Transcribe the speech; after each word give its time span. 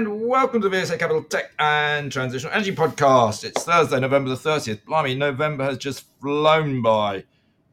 and 0.00 0.26
welcome 0.26 0.62
to 0.62 0.68
the 0.70 0.74
VSA 0.74 0.98
Capital 0.98 1.22
Tech 1.22 1.52
and 1.58 2.10
Transitional 2.10 2.54
Energy 2.54 2.74
Podcast. 2.74 3.44
It's 3.44 3.64
Thursday, 3.64 4.00
November 4.00 4.30
the 4.30 4.34
30th. 4.34 4.82
Blimey, 4.86 5.14
November 5.14 5.64
has 5.64 5.76
just 5.76 6.06
flown 6.22 6.80
by. 6.80 7.22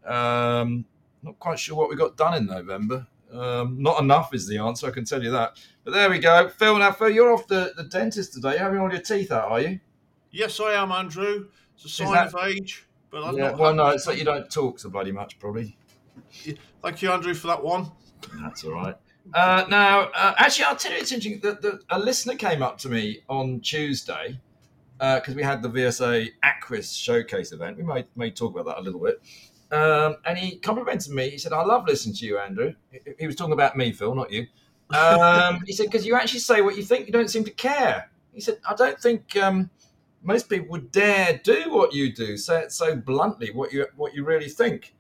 Um, 0.06 0.84
not 1.24 1.40
quite 1.40 1.58
sure 1.58 1.78
what 1.78 1.90
we 1.90 1.96
got 1.96 2.18
done 2.18 2.34
in 2.34 2.46
November. 2.46 3.08
Um, 3.32 3.82
not 3.82 4.02
enough 4.02 4.34
is 4.34 4.46
the 4.46 4.58
answer, 4.58 4.88
I 4.88 4.92
can 4.92 5.06
tell 5.06 5.24
you 5.24 5.32
that. 5.32 5.58
But 5.86 5.94
there 5.94 6.10
we 6.10 6.20
go. 6.20 6.50
Phil, 6.50 6.78
now, 6.78 6.92
Phil, 6.92 7.12
you're 7.12 7.32
off 7.34 7.48
the, 7.48 7.72
the 7.78 7.84
dentist 7.86 8.34
today. 8.34 8.56
You're 8.56 8.60
having 8.60 8.80
all 8.80 8.92
your 8.92 9.00
teeth 9.00 9.32
out, 9.32 9.50
are 9.50 9.62
you? 9.62 9.80
Yes, 10.32 10.60
I 10.60 10.74
am, 10.74 10.92
Andrew. 10.92 11.48
It's 11.76 11.86
a 11.86 11.90
sign 11.90 12.12
that- 12.12 12.34
of 12.34 12.46
age, 12.46 12.86
but 13.10 13.24
I've 13.24 13.38
yeah, 13.38 13.52
not. 13.52 13.58
well, 13.58 13.74
no, 13.74 13.88
it's 13.88 14.06
like 14.06 14.18
you 14.18 14.26
don't 14.26 14.52
talk 14.52 14.80
so 14.80 14.90
bloody 14.90 15.14
much, 15.14 15.40
probably. 15.40 15.78
Thank 16.84 17.02
you, 17.02 17.10
Andrew, 17.10 17.34
for 17.34 17.48
that 17.48 17.64
one. 17.64 17.90
That's 18.42 18.66
all 18.66 18.74
right. 18.74 18.96
Uh, 19.34 19.66
now, 19.70 20.10
uh, 20.16 20.34
actually, 20.38 20.66
I'll 20.66 20.76
tell 20.76 20.92
you, 20.92 21.00
it's 21.00 21.12
interesting 21.12 21.40
that, 21.42 21.62
that 21.62 21.82
a 21.90 22.00
listener 22.00 22.36
came 22.36 22.62
up 22.62 22.78
to 22.80 22.90
me 22.90 23.22
on 23.28 23.60
Tuesday 23.60 24.40
because 24.98 25.36
we 25.36 25.44
had 25.44 25.62
the 25.62 25.70
VSA 25.70 26.30
Aquis 26.44 26.94
showcase 26.94 27.52
event. 27.52 27.78
We 27.78 27.84
may, 27.84 28.06
may 28.16 28.32
talk 28.32 28.54
about 28.54 28.66
that 28.66 28.80
a 28.80 28.82
little 28.82 29.02
bit. 29.02 29.22
Um, 29.72 30.18
and 30.26 30.38
he 30.38 30.58
complimented 30.58 31.14
me. 31.14 31.30
He 31.30 31.38
said, 31.38 31.54
I 31.54 31.64
love 31.64 31.86
listening 31.86 32.16
to 32.16 32.26
you, 32.26 32.38
Andrew. 32.40 32.74
He, 32.92 33.00
he 33.20 33.28
was 33.28 33.36
talking 33.36 33.54
about 33.54 33.76
me, 33.76 33.92
Phil, 33.92 34.16
not 34.16 34.32
you. 34.32 34.48
Um, 34.90 35.62
he 35.66 35.74
said, 35.74 35.88
because 35.88 36.06
you 36.06 36.16
actually 36.16 36.40
say 36.40 36.62
what 36.62 36.78
you 36.78 36.84
think, 36.84 37.08
you 37.08 37.14
don't 37.14 37.30
seem 37.30 37.44
to 37.44 37.52
care. 37.52 38.10
He 38.34 38.40
said, 38.40 38.60
I 38.68 38.76
don't 38.76 39.00
think 39.00 39.36
um, 39.36 39.70
most 40.24 40.50
people 40.50 40.70
would 40.70 40.92
dare 40.92 41.42
do 41.44 41.66
what 41.74 41.94
you 41.94 42.14
do, 42.14 42.38
say 42.38 42.62
it 42.62 42.72
so 42.72 42.96
bluntly, 42.96 43.52
what 43.52 43.74
you, 43.74 43.88
what 43.98 44.14
you 44.14 44.24
really 44.24 44.48
think 44.48 44.94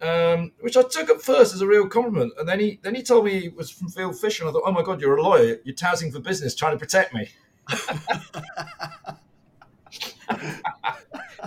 um, 0.00 0.52
which 0.60 0.76
I 0.76 0.82
took 0.82 1.10
at 1.10 1.22
first 1.22 1.54
as 1.54 1.60
a 1.60 1.66
real 1.66 1.88
compliment. 1.88 2.32
And 2.38 2.48
then 2.48 2.60
he 2.60 2.78
then 2.82 2.94
he 2.94 3.02
told 3.02 3.24
me 3.24 3.40
he 3.40 3.48
was 3.48 3.70
from 3.70 3.88
Fieldfisher, 3.88 4.40
and 4.40 4.48
I 4.50 4.52
thought, 4.52 4.64
oh 4.64 4.72
my 4.72 4.82
god, 4.82 5.00
you're 5.00 5.16
a 5.16 5.22
lawyer. 5.22 5.58
You're 5.64 5.74
touting 5.74 6.12
for 6.12 6.20
business, 6.20 6.54
trying 6.54 6.72
to 6.72 6.78
protect 6.78 7.14
me. 7.14 7.28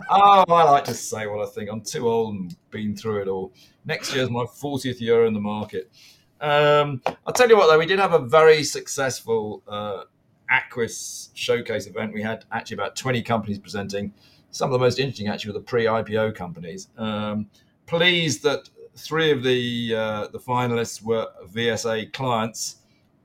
oh, 0.09 0.45
I 0.47 0.63
like 0.63 0.86
to 0.86 0.94
say 0.94 1.27
what 1.27 1.47
I 1.47 1.49
think. 1.49 1.69
I'm 1.69 1.81
too 1.81 2.08
old 2.08 2.36
and 2.36 2.55
been 2.71 2.95
through 2.95 3.21
it 3.21 3.27
all. 3.27 3.53
Next 3.86 4.13
year's 4.13 4.30
my 4.30 4.44
40th 4.44 4.99
year 4.99 5.25
in 5.25 5.33
the 5.33 5.39
market. 5.39 5.91
Um, 6.39 7.02
I'll 7.25 7.33
tell 7.33 7.49
you 7.49 7.58
what, 7.58 7.67
though, 7.67 7.80
we 7.80 7.86
did 7.86 7.99
have 7.99 8.14
a 8.14 8.19
very 8.19 8.64
successful 8.64 9.64
uh, 9.67 10.03
Aquis 10.52 11.30
showcase 11.33 11.88
event. 11.88 12.14
We 12.14 12.21
had 12.21 12.45
actually 12.52 12.75
about 12.75 12.95
20 12.95 13.21
companies 13.23 13.59
presenting. 13.59 14.14
Some 14.52 14.69
of 14.69 14.73
the 14.73 14.80
most 14.80 14.99
interesting, 14.99 15.27
actually, 15.27 15.53
were 15.53 15.59
the 15.59 15.66
pre-IPO 15.66 16.36
companies. 16.36 16.89
Um, 16.97 17.47
pleased 17.88 18.43
that 18.43 18.69
three 18.95 19.31
of 19.31 19.41
the 19.41 19.95
uh, 19.95 20.27
the 20.27 20.39
finalists 20.39 21.02
were 21.02 21.27
VSA 21.52 22.13
clients, 22.13 22.77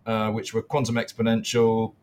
uh, 0.07 0.31
which 0.31 0.55
were 0.55 0.63
Quantum 0.63 0.95
Exponential, 0.95 1.95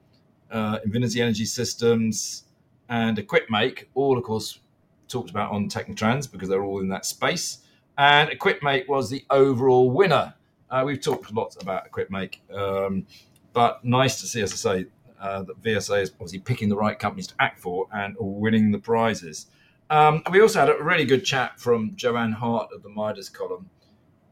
uh, 0.52 0.78
Infinity 0.86 1.22
Energy 1.22 1.46
Systems, 1.46 2.44
and 2.90 3.18
Equipmake. 3.18 3.90
All, 3.96 4.18
of 4.18 4.24
course, 4.24 4.60
talked 5.08 5.32
about 5.32 5.52
on 5.52 5.68
Technotrans 5.70 6.32
because 6.32 6.50
they're 6.50 6.64
all 6.64 6.82
in 6.82 6.90
that 6.90 7.06
space. 7.06 7.60
And 7.98 8.30
Equipmake 8.30 8.88
was 8.88 9.10
the 9.10 9.26
overall 9.30 9.90
winner. 9.90 10.36
Uh, 10.70 10.84
we've 10.86 11.02
talked 11.02 11.32
a 11.32 11.34
lot 11.34 11.56
about 11.62 11.86
Equipmake, 11.88 12.42
um, 12.54 13.06
but 13.54 13.84
nice 13.84 14.22
to 14.22 14.28
see, 14.28 14.42
as 14.42 14.54
I 14.54 14.56
say, 14.56 14.86
uh, 15.20 15.42
that 15.44 15.62
VSA 15.62 16.04
is 16.04 16.12
obviously 16.12 16.40
picking 16.40 16.70
the 16.70 16.78
right 16.78 16.98
companies 16.98 17.28
to 17.28 17.34
act 17.40 17.60
for 17.60 17.88
and 17.92 18.16
winning 18.20 18.72
the 18.72 18.78
prizes. 18.78 19.48
Um, 19.90 20.24
we 20.32 20.42
also 20.42 20.60
had 20.60 20.70
a 20.70 20.84
really 20.84 21.06
good 21.06 21.26
chat 21.26 21.60
from 21.60 21.96
Joanne 21.96 22.34
Hart 22.34 22.70
of 22.74 22.84
the 22.84 22.90
Midas 22.90 23.30
column. 23.30 23.70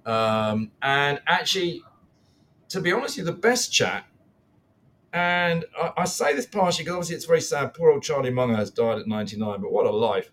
Um, 0.06 0.72
and 0.82 1.20
actually, 1.28 1.82
to 2.70 2.80
be 2.80 2.94
honest 2.94 3.18
you, 3.18 3.24
the 3.24 3.32
best 3.32 3.74
chat, 3.74 4.06
and 5.14 5.66
I, 5.80 5.92
I 5.98 6.06
say 6.06 6.36
this 6.36 6.46
partially 6.46 6.84
because 6.84 6.96
obviously 6.96 7.16
it's 7.16 7.26
very 7.26 7.42
sad. 7.42 7.74
Poor 7.74 7.92
old 7.92 8.04
Charlie 8.04 8.30
Munger 8.30 8.56
has 8.56 8.70
died 8.70 9.00
at 9.00 9.08
99, 9.08 9.62
but 9.62 9.72
what 9.72 9.86
a 9.86 9.92
life. 9.92 10.32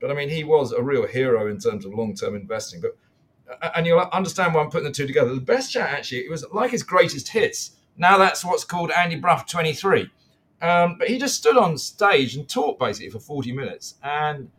But 0.00 0.10
I 0.10 0.14
mean, 0.14 0.28
he 0.28 0.44
was 0.44 0.72
a 0.72 0.82
real 0.82 1.06
hero 1.06 1.50
in 1.50 1.58
terms 1.58 1.84
of 1.84 1.92
long 1.92 2.14
term 2.14 2.34
investing. 2.34 2.80
But 2.80 2.96
And 3.74 3.86
you'll 3.86 4.00
understand 4.12 4.54
why 4.54 4.62
I'm 4.62 4.70
putting 4.70 4.86
the 4.86 4.94
two 4.94 5.06
together. 5.06 5.34
The 5.34 5.40
best 5.40 5.72
chat, 5.72 5.90
actually, 5.90 6.20
it 6.20 6.30
was 6.30 6.46
like 6.52 6.70
his 6.70 6.82
greatest 6.82 7.28
hits. 7.28 7.72
Now 7.96 8.16
that's 8.16 8.44
what's 8.44 8.64
called 8.64 8.90
Andy 8.92 9.16
Brough 9.16 9.44
23. 9.46 10.10
Um, 10.62 10.96
but 10.98 11.08
he 11.08 11.18
just 11.18 11.36
stood 11.36 11.56
on 11.56 11.76
stage 11.76 12.36
and 12.36 12.48
talked 12.48 12.78
basically 12.78 13.10
for 13.10 13.18
40 13.18 13.52
minutes. 13.52 13.96
And 14.02 14.50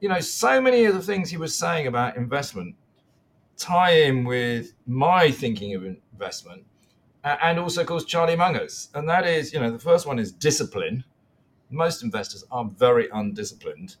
you 0.00 0.08
know, 0.08 0.20
so 0.20 0.60
many 0.60 0.84
of 0.84 0.94
the 0.94 1.02
things 1.02 1.30
he 1.30 1.36
was 1.36 1.54
saying 1.56 1.86
about 1.86 2.16
investment 2.16 2.74
tie 3.56 4.02
in 4.02 4.24
with 4.24 4.74
my 4.86 5.30
thinking 5.30 5.74
of 5.74 5.84
investment 5.84 6.64
and 7.24 7.58
also, 7.58 7.82
of 7.82 7.86
course, 7.86 8.04
Charlie 8.04 8.36
Munger's. 8.36 8.88
And 8.94 9.08
that 9.08 9.26
is, 9.26 9.52
you 9.52 9.60
know, 9.60 9.70
the 9.70 9.78
first 9.78 10.06
one 10.06 10.18
is 10.18 10.32
discipline. 10.32 11.04
Most 11.70 12.02
investors 12.02 12.44
are 12.50 12.64
very 12.64 13.08
undisciplined. 13.12 13.96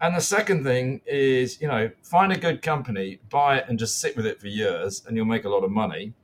And 0.00 0.16
the 0.16 0.20
second 0.20 0.64
thing 0.64 1.00
is, 1.06 1.60
you 1.60 1.68
know, 1.68 1.90
find 2.02 2.32
a 2.32 2.36
good 2.36 2.60
company, 2.60 3.20
buy 3.30 3.58
it, 3.58 3.66
and 3.68 3.78
just 3.78 4.00
sit 4.00 4.16
with 4.16 4.26
it 4.26 4.40
for 4.40 4.48
years, 4.48 5.04
and 5.06 5.16
you'll 5.16 5.26
make 5.26 5.44
a 5.44 5.48
lot 5.48 5.62
of 5.62 5.70
money. 5.70 6.14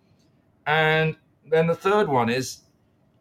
And 0.66 1.16
then 1.48 1.68
the 1.68 1.74
third 1.74 2.08
one 2.08 2.28
is 2.28 2.62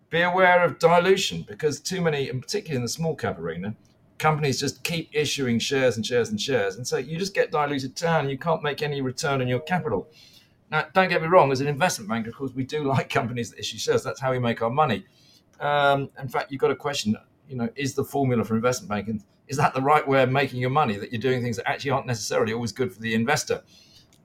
be 0.10 0.22
aware 0.22 0.64
of 0.64 0.80
dilution 0.80 1.46
because 1.48 1.80
too 1.80 2.02
many, 2.02 2.30
and 2.30 2.42
particularly 2.42 2.78
in 2.78 2.82
the 2.82 2.90
small 2.90 3.16
cap 3.16 3.38
arena, 3.38 3.76
companies 4.18 4.60
just 4.60 4.84
keep 4.84 5.10
issuing 5.14 5.60
shares 5.60 5.96
and 5.96 6.06
shares 6.06 6.30
and 6.30 6.40
shares. 6.40 6.76
And 6.76 6.88
so 6.88 6.98
you 6.98 7.18
just 7.18 7.34
get 7.34 7.52
diluted 7.52 7.96
down 7.96 8.30
you 8.30 8.38
can't 8.38 8.64
make 8.64 8.82
any 8.82 9.02
return 9.02 9.42
on 9.42 9.48
your 9.48 9.60
capital. 9.60 10.10
Now, 10.70 10.86
don't 10.94 11.10
get 11.10 11.22
me 11.22 11.28
wrong, 11.28 11.52
as 11.52 11.62
an 11.62 11.68
investment 11.68 12.10
banker, 12.10 12.30
of 12.30 12.36
course, 12.36 12.52
we 12.54 12.64
do 12.64 12.84
like 12.88 13.10
companies 13.10 13.52
that 13.52 13.60
issue 13.60 13.78
shares. 13.78 14.04
That's 14.04 14.20
how 14.20 14.32
we 14.32 14.40
make 14.40 14.62
our 14.62 14.70
money. 14.70 15.06
Um, 15.60 16.10
in 16.20 16.28
fact, 16.28 16.52
you've 16.52 16.62
got 16.62 16.68
to 16.68 16.76
question, 16.76 17.16
you 17.48 17.56
know, 17.56 17.70
is 17.76 17.94
the 17.94 18.04
formula 18.04 18.44
for 18.44 18.56
investment 18.56 18.90
banking, 18.90 19.24
is 19.48 19.58
that 19.58 19.74
the 19.74 19.82
right 19.82 20.06
way 20.06 20.24
of 20.24 20.30
making 20.30 20.60
your 20.60 20.70
money, 20.70 20.98
that 20.98 21.12
you're 21.12 21.22
doing 21.22 21.42
things 21.42 21.58
that 21.58 21.70
actually 21.70 21.92
aren't 21.92 22.06
necessarily 22.06 22.54
always 22.54 22.72
good 22.72 22.94
for 22.94 23.00
the 23.00 23.14
investor? 23.14 23.62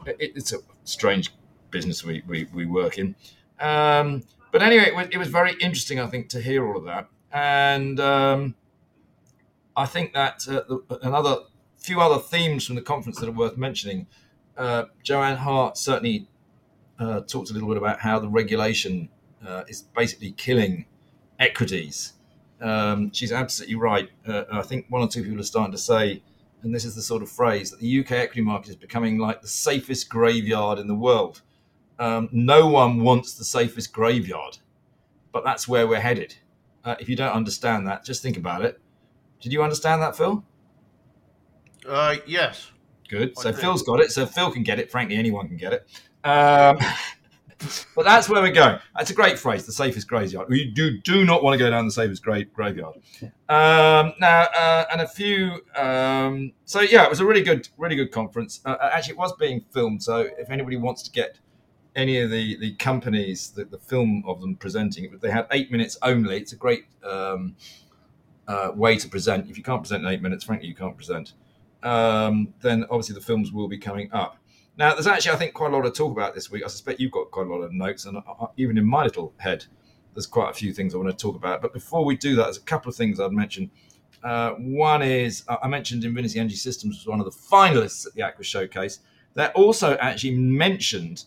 It, 0.05 0.17
it's 0.35 0.53
a 0.53 0.59
strange 0.85 1.33
business 1.71 2.05
we, 2.05 2.23
we, 2.27 2.49
we 2.53 2.67
work 2.67 2.99
in. 2.99 3.15
Um, 3.61 4.25
but 4.51 4.63
anyway, 4.63 4.89
it 4.89 4.95
was, 4.95 5.09
it 5.13 5.17
was 5.17 5.29
very 5.29 5.53
interesting, 5.55 6.01
I 6.01 6.07
think, 6.09 6.29
to 6.31 6.41
hear 6.41 6.67
all 6.67 6.77
of 6.77 6.85
that. 6.85 7.09
And 7.33 7.99
um, 8.01 8.55
I 9.77 9.87
think 9.87 10.13
that 10.13 10.47
uh, 10.49 10.63
the, 10.69 10.99
another 11.03 11.37
few 11.83 12.01
other 12.01 12.21
themes 12.21 12.65
from 12.65 12.77
the 12.77 12.83
conference 12.83 13.19
that 13.19 13.29
are 13.29 13.33
worth 13.33 13.57
mentioning. 13.57 14.07
Uh, 14.57 14.85
Joanne 15.03 15.37
Hart 15.37 15.77
certainly 15.77 16.29
uh, 16.99 17.21
talked 17.21 17.51
a 17.51 17.53
little 17.53 17.69
bit 17.69 17.77
about 17.77 18.01
how 18.01 18.19
the 18.19 18.29
regulation 18.29 19.09
uh, 19.47 19.65
is 19.69 19.83
basically 19.83 20.33
killing 20.33 20.87
equities. 21.39 22.13
Um, 22.61 23.11
she's 23.13 23.33
absolutely 23.33 23.75
right. 23.75 24.09
Uh, 24.27 24.45
I 24.53 24.63
think 24.63 24.87
one 24.89 25.03
or 25.03 25.09
two 25.09 25.25
people 25.25 25.41
are 25.41 25.45
starting 25.45 25.73
to 25.73 25.79
say, 25.79 26.23
and 26.63 26.73
this 26.73 26.85
is 26.85 26.95
the 26.95 27.03
sort 27.03 27.23
of 27.23 27.31
phrase, 27.31 27.73
that 27.73 27.81
the 27.81 28.01
UK 28.01 28.13
equity 28.13 28.43
market 28.43 28.71
is 28.71 28.77
becoming 28.77 29.19
like 29.19 29.43
the 29.43 29.49
safest 29.49 30.09
graveyard 30.09 30.79
in 30.79 30.87
the 30.87 30.95
world. 30.95 31.43
Um, 31.99 32.29
no 32.31 32.69
one 32.69 33.03
wants 33.03 33.35
the 33.35 33.45
safest 33.45 33.93
graveyard, 33.93 34.59
but 35.33 35.43
that's 35.45 35.67
where 35.67 35.89
we're 35.89 36.01
headed. 36.01 36.37
Uh, 36.85 36.95
if 37.01 37.09
you 37.09 37.17
don't 37.17 37.33
understand 37.33 37.87
that, 37.89 38.05
just 38.05 38.23
think 38.23 38.37
about 38.37 38.65
it. 38.65 38.81
Did 39.43 39.53
you 39.53 39.63
understand 39.63 40.01
that, 40.03 40.17
Phil? 40.17 40.43
Uh, 41.87 42.17
yes. 42.27 42.71
Good. 43.09 43.37
So. 43.37 43.53
Phil's 43.53 43.83
got 43.83 44.01
it. 44.01 44.13
So 44.13 44.25
Phil 44.25 44.51
can 44.51 44.63
get 44.63 44.79
it. 44.79 44.91
Frankly, 44.91 45.17
anyone 45.17 45.49
can 45.49 45.57
get 45.57 45.73
it. 45.73 45.87
Um, 46.25 46.79
but 47.97 48.05
that's 48.05 48.29
where 48.29 48.41
we're 48.41 48.53
going. 48.53 48.79
That's 48.97 49.11
a 49.11 49.15
great 49.15 49.39
phrase, 49.39 49.67
the 49.67 49.73
safest 49.73 50.09
graveyard. 50.09 50.49
We 50.49 50.71
do, 50.71 50.99
do 51.01 51.25
not 51.25 51.43
want 51.43 51.55
to 51.55 51.59
go 51.59 51.71
down 51.71 51.85
the 51.85 51.93
safest 51.93 52.23
gra- 52.23 52.45
graveyard. 52.45 52.95
Um, 53.49 54.15
now, 54.21 54.47
uh, 54.57 54.85
and 54.93 55.01
a 55.01 55.09
few. 55.09 55.61
Um, 55.77 56.53
so 56.65 56.81
yeah, 56.81 57.03
it 57.03 57.11
was 57.11 57.19
a 57.21 57.27
really 57.27 57.43
good, 57.43 57.69
really 57.77 57.97
good 57.97 58.13
conference. 58.13 58.61
Uh, 58.65 58.77
actually, 58.81 59.15
it 59.15 59.19
was 59.19 59.33
being 59.39 59.65
filmed. 59.73 60.03
So 60.03 60.29
if 60.39 60.51
anybody 60.51 60.77
wants 60.77 61.03
to 61.03 61.11
get 61.11 61.39
any 61.95 62.21
of 62.21 62.31
the 62.31 62.57
the 62.59 62.75
companies, 62.77 63.51
the, 63.51 63.65
the 63.65 63.79
film 63.79 64.23
of 64.27 64.41
them 64.41 64.57
presenting 64.57 65.05
it, 65.05 65.21
they 65.21 65.31
had 65.31 65.47
eight 65.51 65.71
minutes 65.71 65.99
only. 66.03 66.39
It's 66.39 66.53
a 66.53 66.57
great 66.57 66.85
um, 67.05 67.57
uh, 68.53 68.73
way 68.75 68.97
to 68.97 69.09
present. 69.09 69.49
If 69.49 69.57
you 69.57 69.65
can't 69.65 69.83
present 69.83 70.05
in 70.05 70.13
eight 70.13 70.23
minutes, 70.23 70.45
frankly, 70.45 70.69
you 70.69 70.75
can't 70.75 70.97
present. 70.97 71.33
Um, 71.83 72.55
then 72.61 72.85
obviously 72.85 73.15
the 73.15 73.21
films 73.21 73.51
will 73.51 73.69
be 73.69 73.79
coming 73.79 74.13
up. 74.13 74.37
Now, 74.77 74.95
there's 74.95 75.07
actually, 75.07 75.33
I 75.33 75.37
think, 75.37 75.55
quite 75.55 75.73
a 75.73 75.77
lot 75.77 75.87
of 75.87 75.95
talk 75.95 76.13
about 76.13 76.35
this 76.35 76.51
week. 76.51 76.63
I 76.65 76.69
suspect 76.69 77.01
you've 77.01 77.13
got 77.13 77.31
quite 77.31 77.47
a 77.47 77.51
lot 77.51 77.63
of 77.63 77.73
notes, 77.73 78.07
and 78.07 78.19
uh, 78.19 78.47
even 78.57 78.79
in 78.79 78.87
my 78.87 79.05
little 79.05 79.35
head, 79.39 79.65
there's 80.15 80.27
quite 80.27 80.51
a 80.51 80.55
few 80.55 80.73
things 80.73 80.95
I 80.95 80.99
want 80.99 81.11
to 81.11 81.17
talk 81.17 81.37
about. 81.37 81.61
But 81.63 81.73
before 81.73 82.05
we 82.05 82.17
do 82.17 82.37
that, 82.37 82.45
there's 82.45 82.59
a 82.59 82.63
couple 82.63 82.89
of 82.89 82.97
things 82.97 83.21
I'd 83.21 83.33
mention. 83.33 83.71
Uh, 84.23 84.53
one 84.53 85.03
is 85.03 85.45
I 85.49 85.67
mentioned 85.69 86.05
Infinity 86.05 86.39
Energy 86.39 86.57
Systems 86.57 86.99
was 86.99 87.07
one 87.07 87.21
of 87.21 87.27
the 87.27 87.33
finalists 87.33 88.07
at 88.07 88.15
the 88.15 88.23
Aquis 88.23 88.47
Showcase. 88.47 89.01
They're 89.35 89.53
also 89.53 89.97
actually 89.97 90.37
mentioned 90.37 91.25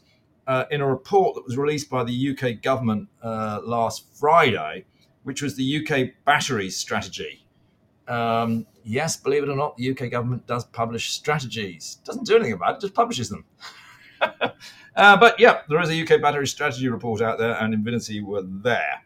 uh, 0.47 0.65
in 0.71 0.81
a 0.81 0.87
report 0.87 1.35
that 1.35 1.45
was 1.45 1.57
released 1.57 1.89
by 1.89 2.03
the 2.03 2.29
UK 2.31 2.61
government 2.61 3.09
uh, 3.21 3.59
last 3.63 4.05
Friday, 4.17 4.85
which 5.25 5.41
was 5.41 5.55
the 5.55 5.85
UK 5.87 6.11
battery 6.23 6.69
strategy. 6.69 7.47
Um, 8.07 8.67
yes, 8.83 9.17
believe 9.17 9.41
it 9.41 9.49
or 9.49 9.55
not, 9.55 9.75
the 9.75 9.89
UK 9.89 10.11
government 10.11 10.45
does 10.45 10.65
publish 10.65 11.09
strategies. 11.09 11.95
Doesn't 12.05 12.27
do 12.27 12.35
anything 12.35 12.53
about 12.53 12.75
it, 12.75 12.81
just 12.81 12.93
publishes 12.93 13.29
them. 13.29 13.43
uh, 14.21 15.17
but 15.17 15.39
yeah, 15.39 15.61
there 15.67 15.81
is 15.81 15.89
a 15.89 15.99
UK 15.99 16.21
battery 16.21 16.45
strategy 16.45 16.87
report 16.87 17.21
out 17.21 17.39
there, 17.39 17.55
and 17.59 17.73
Infinity 17.73 18.21
were 18.21 18.43
there. 18.43 19.01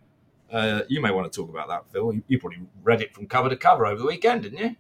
Uh, 0.51 0.81
you 0.89 1.01
may 1.01 1.11
want 1.11 1.31
to 1.31 1.41
talk 1.41 1.49
about 1.49 1.69
that, 1.69 1.89
Phil. 1.93 2.11
You, 2.13 2.23
you 2.27 2.37
probably 2.37 2.59
read 2.83 3.01
it 3.01 3.13
from 3.13 3.25
cover 3.25 3.47
to 3.47 3.55
cover 3.55 3.85
over 3.85 3.99
the 3.99 4.07
weekend, 4.07 4.43
didn't 4.43 4.59
you? 4.59 4.75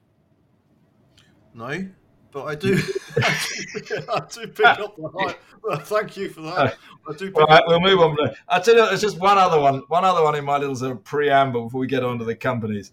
No, 1.53 1.87
but 2.31 2.45
I 2.45 2.55
do. 2.55 2.79
I 3.17 4.25
do 4.29 4.47
pick 4.47 4.65
up 4.65 4.95
the 4.95 5.09
hype. 5.19 5.39
Well, 5.63 5.79
thank 5.79 6.17
you 6.17 6.29
for 6.29 6.41
that. 6.41 6.77
I 7.07 7.13
do. 7.13 7.27
Pick 7.27 7.37
All 7.37 7.47
right, 7.47 7.61
up 7.61 7.67
we'll 7.67 7.79
move 7.79 7.99
on. 7.99 8.17
I'll 8.47 8.61
tell 8.61 8.75
you, 8.75 8.85
there's 8.85 9.01
just 9.01 9.19
one 9.19 9.37
other 9.37 9.59
one, 9.59 9.79
one 9.87 10.05
other 10.05 10.23
one 10.23 10.35
in 10.35 10.45
my 10.45 10.57
little 10.57 10.75
sort 10.75 10.91
of 10.91 11.03
preamble 11.03 11.63
before 11.63 11.81
we 11.81 11.87
get 11.87 12.03
on 12.03 12.19
to 12.19 12.25
the 12.25 12.35
companies 12.35 12.91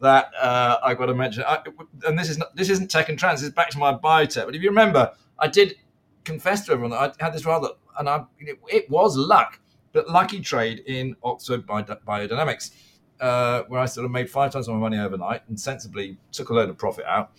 that 0.00 0.32
uh, 0.40 0.78
I've 0.82 0.98
got 0.98 1.06
to 1.06 1.14
mention. 1.14 1.44
I, 1.46 1.60
and 2.06 2.18
this 2.18 2.28
is 2.28 2.36
not, 2.36 2.54
this 2.56 2.68
isn't 2.68 2.90
tech 2.90 3.08
and 3.08 3.18
trans. 3.18 3.40
This 3.40 3.48
is 3.48 3.54
back 3.54 3.70
to 3.70 3.78
my 3.78 3.94
biotech. 3.94 4.44
But 4.44 4.54
if 4.54 4.62
you 4.62 4.68
remember, 4.68 5.12
I 5.38 5.48
did 5.48 5.76
confess 6.24 6.66
to 6.66 6.72
everyone 6.72 6.90
that 6.90 7.16
I 7.20 7.24
had 7.24 7.32
this 7.32 7.46
rather, 7.46 7.68
and 7.98 8.08
I 8.08 8.24
it, 8.40 8.58
it 8.68 8.90
was 8.90 9.16
luck, 9.16 9.60
but 9.92 10.08
lucky 10.08 10.40
trade 10.40 10.82
in 10.86 11.16
Oxford 11.22 11.66
Biodynamics, 11.66 12.72
uh, 13.20 13.62
where 13.68 13.80
I 13.80 13.86
sort 13.86 14.04
of 14.04 14.10
made 14.10 14.28
five 14.28 14.52
times 14.52 14.68
my 14.68 14.74
money 14.74 14.98
overnight 14.98 15.42
and 15.48 15.58
sensibly 15.58 16.18
took 16.32 16.50
a 16.50 16.54
load 16.54 16.68
of 16.68 16.76
profit 16.76 17.04
out. 17.06 17.32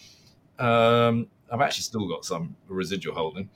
Um, 0.60 1.28
I've 1.52 1.62
actually 1.62 1.84
still 1.84 2.08
got 2.08 2.26
some 2.26 2.56
residual 2.68 3.16
holding. 3.16 3.50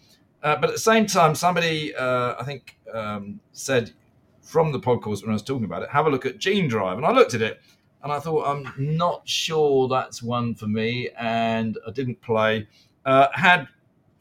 Uh, 0.43 0.55
but 0.55 0.69
at 0.69 0.73
the 0.73 0.79
same 0.79 1.05
time, 1.05 1.35
somebody 1.35 1.95
uh, 1.95 2.35
I 2.39 2.43
think 2.43 2.77
um, 2.93 3.39
said 3.53 3.93
from 4.41 4.71
the 4.71 4.79
podcast 4.79 5.21
when 5.21 5.31
I 5.31 5.33
was 5.33 5.43
talking 5.43 5.65
about 5.65 5.83
it, 5.83 5.89
have 5.89 6.05
a 6.05 6.09
look 6.09 6.25
at 6.25 6.37
Genedrive, 6.37 6.97
and 6.97 7.05
I 7.05 7.11
looked 7.11 7.33
at 7.33 7.41
it 7.41 7.59
and 8.03 8.11
I 8.11 8.19
thought 8.19 8.45
I'm 8.47 8.71
not 8.77 9.27
sure 9.27 9.87
that's 9.87 10.21
one 10.21 10.55
for 10.55 10.67
me, 10.67 11.09
and 11.17 11.77
I 11.87 11.91
didn't 11.91 12.21
play. 12.21 12.67
Uh, 13.05 13.27
had 13.33 13.67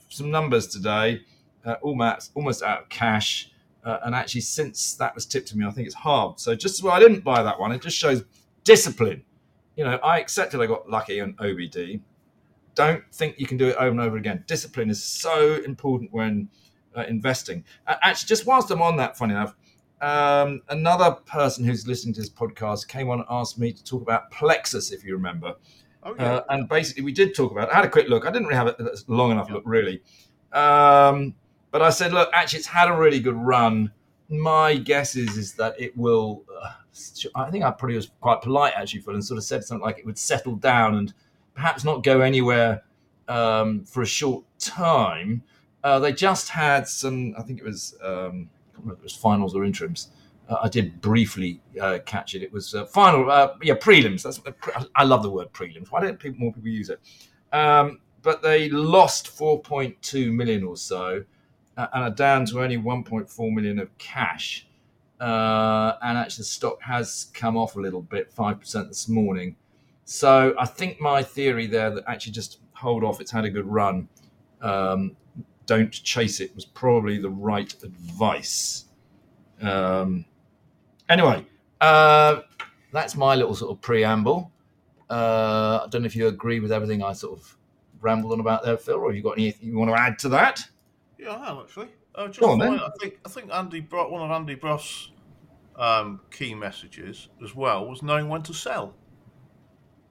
some 0.09 0.31
numbers 0.31 0.67
today, 0.67 1.23
uh, 1.65 1.77
almost 1.83 2.33
almost 2.35 2.63
out 2.63 2.83
of 2.83 2.89
cash, 2.89 3.51
uh, 3.85 3.99
and 4.05 4.15
actually 4.15 4.41
since 4.41 4.95
that 4.95 5.15
was 5.15 5.27
tipped 5.27 5.49
to 5.49 5.59
me, 5.59 5.67
I 5.67 5.71
think 5.71 5.87
it's 5.87 5.95
halved. 5.97 6.41
So 6.41 6.55
just 6.55 6.77
as 6.77 6.83
well, 6.83 6.95
I 6.95 6.99
didn't 6.99 7.23
buy 7.23 7.43
that 7.43 7.61
one. 7.61 7.73
It 7.73 7.83
just 7.83 7.97
shows 7.97 8.25
discipline. 8.65 9.23
You 9.77 9.85
know, 9.85 9.97
I 10.03 10.19
accepted 10.19 10.61
I 10.61 10.67
got 10.67 10.89
lucky 10.89 11.21
on 11.21 11.35
OBD 11.35 12.01
don't 12.77 13.03
think 13.13 13.41
you 13.41 13.47
can 13.47 13.57
do 13.57 13.67
it 13.69 13.77
over 13.77 13.89
and 13.89 14.01
over 14.01 14.17
again. 14.17 14.45
Discipline 14.47 14.89
is 14.89 15.03
so 15.03 15.57
important 15.65 16.13
when 16.13 16.49
uh, 16.95 17.05
investing. 17.09 17.65
Uh, 17.87 17.97
actually, 18.03 18.29
just 18.29 18.47
whilst 18.47 18.71
I'm 18.71 18.83
on 18.83 18.97
that, 18.99 19.19
funny 19.19 19.35
enough, 19.35 19.57
um, 20.01 20.61
another 20.69 21.13
person 21.13 21.65
who's 21.65 21.89
listening 21.89 22.15
to 22.15 22.21
this 22.21 22.31
podcast 22.31 22.87
came 22.87 23.09
on 23.09 23.19
and 23.19 23.27
asked 23.29 23.59
me 23.59 23.73
to 23.73 23.83
talk 23.83 24.03
about 24.03 24.31
Plexus, 24.31 24.93
if 24.93 25.05
you 25.05 25.15
remember. 25.15 25.55
Oh, 26.03 26.15
yeah. 26.19 26.35
Uh, 26.35 26.45
and 26.51 26.69
basically, 26.69 27.03
we 27.03 27.13
did 27.13 27.35
talk 27.35 27.51
about 27.51 27.69
it. 27.69 27.73
I 27.73 27.77
had 27.77 27.85
a 27.85 27.91
quick 27.91 28.09
look. 28.09 28.27
I 28.27 28.31
didn't 28.31 28.47
really 28.47 28.57
have 28.57 28.69
a 28.69 28.97
long 29.09 29.33
enough 29.33 29.51
look, 29.51 29.65
really. 29.67 30.03
Um, 30.53 31.35
but 31.71 31.83
I 31.83 31.91
said, 31.91 32.13
look, 32.13 32.31
actually, 32.33 32.61
it's 32.61 32.69
had 32.69 32.89
a 32.89 32.95
really 32.95 33.21
good 33.21 33.37
run. 33.37 33.91
My 34.29 34.77
guess 34.77 35.17
is 35.17 35.37
is 35.37 35.55
that 35.55 35.81
it 35.81 35.97
will. 35.97 36.45
Uh, 36.63 36.73
I 37.35 37.51
think 37.51 37.65
I 37.65 37.71
probably 37.71 37.97
was 37.97 38.11
quite 38.21 38.41
polite 38.43 38.73
actually, 38.75 39.01
Phil, 39.01 39.15
and 39.15 39.25
sort 39.25 39.39
of 39.39 39.45
said 39.45 39.65
something 39.65 39.85
like 39.85 39.99
it 39.99 40.07
would 40.07 40.19
settle 40.19 40.57
down 40.57 40.97
and 40.97 41.15
perhaps 41.57 41.83
not 41.85 42.05
go 42.05 42.21
anywhere 42.21 42.85
um, 43.29 43.85
for 43.85 44.03
a 44.03 44.07
short 44.07 44.45
time. 44.59 45.43
Uh, 45.83 45.99
they 45.99 46.13
just 46.13 46.51
had 46.51 46.87
some, 46.87 47.35
I 47.39 47.43
think 47.43 47.59
it 47.59 47.65
was, 47.65 47.97
um, 48.03 48.49
I 48.75 48.81
remember 48.81 49.01
it 49.01 49.03
was 49.03 49.15
finals 49.17 49.55
or 49.55 49.65
interims. 49.65 50.11
Uh, 50.49 50.59
I 50.63 50.69
did 50.69 51.01
briefly 51.01 51.61
uh, 51.81 51.99
catch 52.05 52.35
it. 52.35 52.43
It 52.43 52.53
was 52.53 52.75
uh, 52.75 52.85
final, 52.87 53.31
uh, 53.31 53.55
yeah, 53.63 53.75
prelims. 53.75 54.23
That's 54.23 54.41
I 54.95 55.05
love 55.05 55.23
the 55.23 55.31
word 55.31 55.53
prelims. 55.53 55.91
Why 55.91 56.01
don't 56.03 56.19
people, 56.19 56.39
more 56.39 56.53
people 56.53 56.69
use 56.71 56.91
it? 56.91 57.01
Um, 57.53 58.01
but 58.23 58.43
they 58.43 58.69
lost 58.69 59.37
4.2 59.37 60.33
million 60.33 60.63
or 60.63 60.77
so, 60.77 61.25
uh, 61.77 61.87
and 61.95 62.05
are 62.05 62.11
down 62.11 62.45
to 62.47 62.63
only 62.63 62.77
1.4 62.77 63.55
million 63.55 63.79
of 63.79 63.97
cash. 63.99 64.67
And 65.19 66.19
actually, 66.19 66.43
the 66.43 66.47
stock 66.47 66.83
has 66.83 67.31
come 67.33 67.57
off 67.57 67.77
a 67.77 67.81
little 67.81 68.03
bit, 68.03 68.31
five 68.31 68.61
percent 68.61 68.89
this 68.89 69.09
morning. 69.09 69.57
So 70.07 70.55
I 70.57 70.67
think 70.67 71.01
my 71.01 71.21
theory 71.21 71.67
there 71.67 71.91
that 71.91 72.05
actually 72.07 72.33
just 72.33 72.61
hold 72.75 73.03
off. 73.03 73.21
It's 73.21 73.33
had 73.33 73.45
a 73.45 73.51
good 73.51 73.67
run. 73.67 74.09
Um, 74.63 75.17
don't 75.67 75.91
chase 75.91 76.39
it 76.39 76.55
was 76.55 76.65
probably 76.65 77.19
the 77.19 77.29
right 77.29 77.75
advice. 77.83 78.85
Um, 79.61 80.25
anyway, 81.09 81.45
uh, 81.81 82.43
that's 82.93 83.17
my 83.17 83.35
little 83.35 83.57
sort 83.57 83.73
of 83.73 83.81
preamble. 83.81 84.53
Uh, 85.11 85.81
I 85.85 85.89
don't 85.91 86.03
know 86.03 86.07
if 86.07 86.15
you 86.15 86.29
agree 86.29 86.61
with 86.61 86.71
everything 86.71 87.03
I 87.03 87.13
sort 87.13 87.41
of 87.41 87.57
rambled 88.01 88.33
on 88.33 88.39
about 88.39 88.63
there, 88.63 88.77
Phil, 88.77 88.95
or 88.95 89.09
have 89.09 89.17
you 89.17 89.25
got 89.25 89.39
anything 89.39 89.71
you 89.71 89.77
want 89.77 89.91
to 89.91 90.01
add 90.01 90.21
to 90.21 90.29
that? 90.29 90.63
Yeah, 91.19 91.35
I 91.35 91.47
have 91.47 91.59
actually. 91.59 91.89
Uh, 92.15 92.29
just 92.29 92.43
on. 92.43 92.63
I 92.63 92.91
think 93.01 93.19
I 93.27 93.29
think 93.29 93.53
Andy 93.53 93.81
brought 93.81 94.13
one 94.13 94.23
of 94.23 94.31
Andy 94.31 94.55
Brough's 94.55 95.11
um, 95.75 96.21
key 96.31 96.55
messages 96.55 97.29
as 97.43 97.57
well 97.57 97.89
was 97.89 98.05
knowing 98.05 98.29
when 98.29 98.43
to 98.43 98.55
sell. 98.55 98.95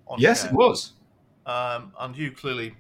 On 0.08 0.20
Yes, 0.20 0.42
shares. 0.42 0.52
it 0.52 0.56
was. 0.56 0.94
Um, 1.46 1.92
and 2.00 2.16
you 2.16 2.32
clearly 2.32 2.76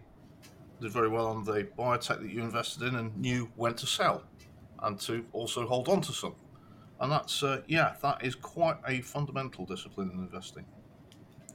did 0.82 0.92
very 0.92 1.08
well 1.10 1.28
on 1.28 1.44
the 1.44 1.68
biotech 1.78 2.22
that 2.22 2.30
you 2.30 2.42
invested 2.42 2.84
in 2.84 2.96
and 2.96 3.16
knew 3.18 3.50
when 3.56 3.74
to 3.76 3.86
sell 3.86 4.24
and 4.84 5.00
to 5.02 5.26
also 5.34 5.66
hold 5.68 5.88
on 5.88 6.02
to 6.02 6.12
some. 6.12 6.36
And 7.00 7.12
that's, 7.12 7.44
uh, 7.44 7.62
yeah, 7.68 7.96
that 8.02 8.24
is 8.24 8.36
quite 8.36 8.78
a 8.88 9.02
fundamental 9.02 9.66
discipline 9.66 10.12
in 10.12 10.20
investing. 10.20 10.66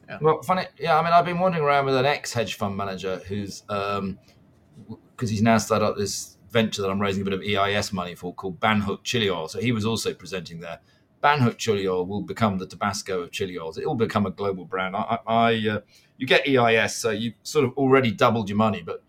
Yeah. 0.09 0.19
Well, 0.21 0.43
funny, 0.43 0.65
yeah. 0.79 0.99
I 0.99 1.03
mean, 1.05 1.13
I've 1.13 1.25
been 1.25 1.39
wandering 1.39 1.65
around 1.65 1.87
with 1.87 1.97
an 1.97 2.05
ex 2.07 2.33
hedge 2.33 2.55
fund 2.55 2.77
manager 2.77 3.21
who's 3.29 3.63
because 3.63 5.31
he's 5.31 5.43
now 5.43 5.59
started 5.59 5.85
up 5.85 5.97
this 5.97 6.37
venture 6.51 6.83
that 6.83 6.91
I'm 6.91 7.01
raising 7.01 7.23
a 7.23 7.25
bit 7.25 7.35
of 7.35 7.43
EIS 7.43 7.93
money 7.93 8.15
for 8.15 8.35
called 8.35 8.59
Banhook 8.61 9.05
Chili 9.05 9.31
Oil. 9.31 9.49
So 9.49 9.61
he 9.61 9.73
was 9.73 9.87
also 9.87 10.13
presenting 10.13 10.61
there. 10.61 10.81
Banhook 11.23 11.59
Chili 11.59 11.87
Oil 11.87 12.07
will 12.07 12.23
become 12.23 12.59
the 12.59 12.67
Tabasco 12.67 13.23
of 13.23 13.31
chili 13.31 13.59
oils. 13.59 13.77
It 13.79 13.87
will 13.87 13.95
become 13.95 14.27
a 14.27 14.31
global 14.31 14.65
brand. 14.65 14.97
I, 14.97 15.19
I, 15.27 15.69
uh, 15.69 15.81
you 16.17 16.27
get 16.27 16.49
EIS, 16.49 16.97
so 16.97 17.11
you 17.11 17.35
sort 17.43 17.65
of 17.65 17.77
already 17.77 18.11
doubled 18.11 18.49
your 18.49 18.57
money, 18.57 18.83
but 18.85 19.03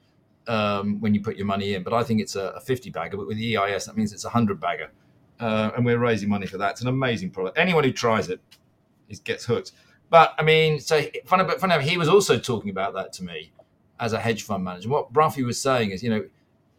um, 0.47 0.99
when 0.99 1.13
you 1.13 1.21
put 1.21 1.37
your 1.37 1.45
money 1.45 1.73
in. 1.73 1.83
But 1.83 1.93
I 1.93 2.03
think 2.03 2.19
it's 2.19 2.35
a, 2.35 2.47
a 2.49 2.59
50 2.59 2.89
bagger, 2.89 3.17
but 3.17 3.27
with 3.27 3.37
EIS, 3.37 3.85
that 3.85 3.95
means 3.95 4.11
it's 4.11 4.25
a 4.25 4.29
100 4.29 4.59
bagger. 4.59 4.91
Uh, 5.39 5.71
and 5.75 5.85
we're 5.85 5.97
raising 5.97 6.29
money 6.29 6.45
for 6.45 6.57
that. 6.57 6.71
It's 6.71 6.81
an 6.81 6.87
amazing 6.87 7.31
product. 7.31 7.57
Anyone 7.57 7.83
who 7.83 7.91
tries 7.91 8.29
it 8.29 8.41
is, 9.09 9.19
gets 9.19 9.45
hooked. 9.45 9.71
But 10.09 10.35
I 10.37 10.43
mean, 10.43 10.79
so 10.79 11.01
funny, 11.25 11.45
but 11.45 11.59
funny, 11.59 11.81
he 11.83 11.97
was 11.97 12.09
also 12.09 12.37
talking 12.37 12.69
about 12.69 12.93
that 12.93 13.13
to 13.13 13.23
me 13.23 13.51
as 13.99 14.13
a 14.13 14.19
hedge 14.19 14.43
fund 14.43 14.63
manager. 14.63 14.89
What 14.89 15.13
Bruffy 15.13 15.43
was 15.43 15.59
saying 15.59 15.91
is, 15.91 16.03
you 16.03 16.09
know, 16.09 16.25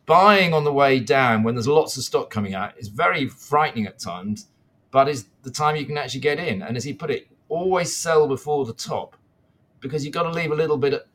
buying 0.06 0.52
on 0.52 0.64
the 0.64 0.72
way 0.72 1.00
down 1.00 1.42
when 1.42 1.54
there's 1.54 1.68
lots 1.68 1.96
of 1.96 2.02
stock 2.02 2.30
coming 2.30 2.54
out 2.54 2.76
is 2.76 2.88
very 2.88 3.28
frightening 3.28 3.86
at 3.86 3.98
times, 3.98 4.48
but 4.92 5.08
is 5.08 5.26
the 5.42 5.50
time 5.50 5.74
you 5.74 5.84
can 5.84 5.98
actually 5.98 6.20
get 6.20 6.38
in. 6.38 6.62
And 6.62 6.76
as 6.76 6.84
he 6.84 6.92
put 6.92 7.10
it, 7.10 7.26
always 7.48 7.94
sell 7.94 8.28
before 8.28 8.64
the 8.64 8.72
top 8.72 9.16
because 9.80 10.04
you've 10.04 10.14
got 10.14 10.22
to 10.22 10.30
leave 10.30 10.52
a 10.52 10.54
little 10.54 10.78
bit 10.78 11.08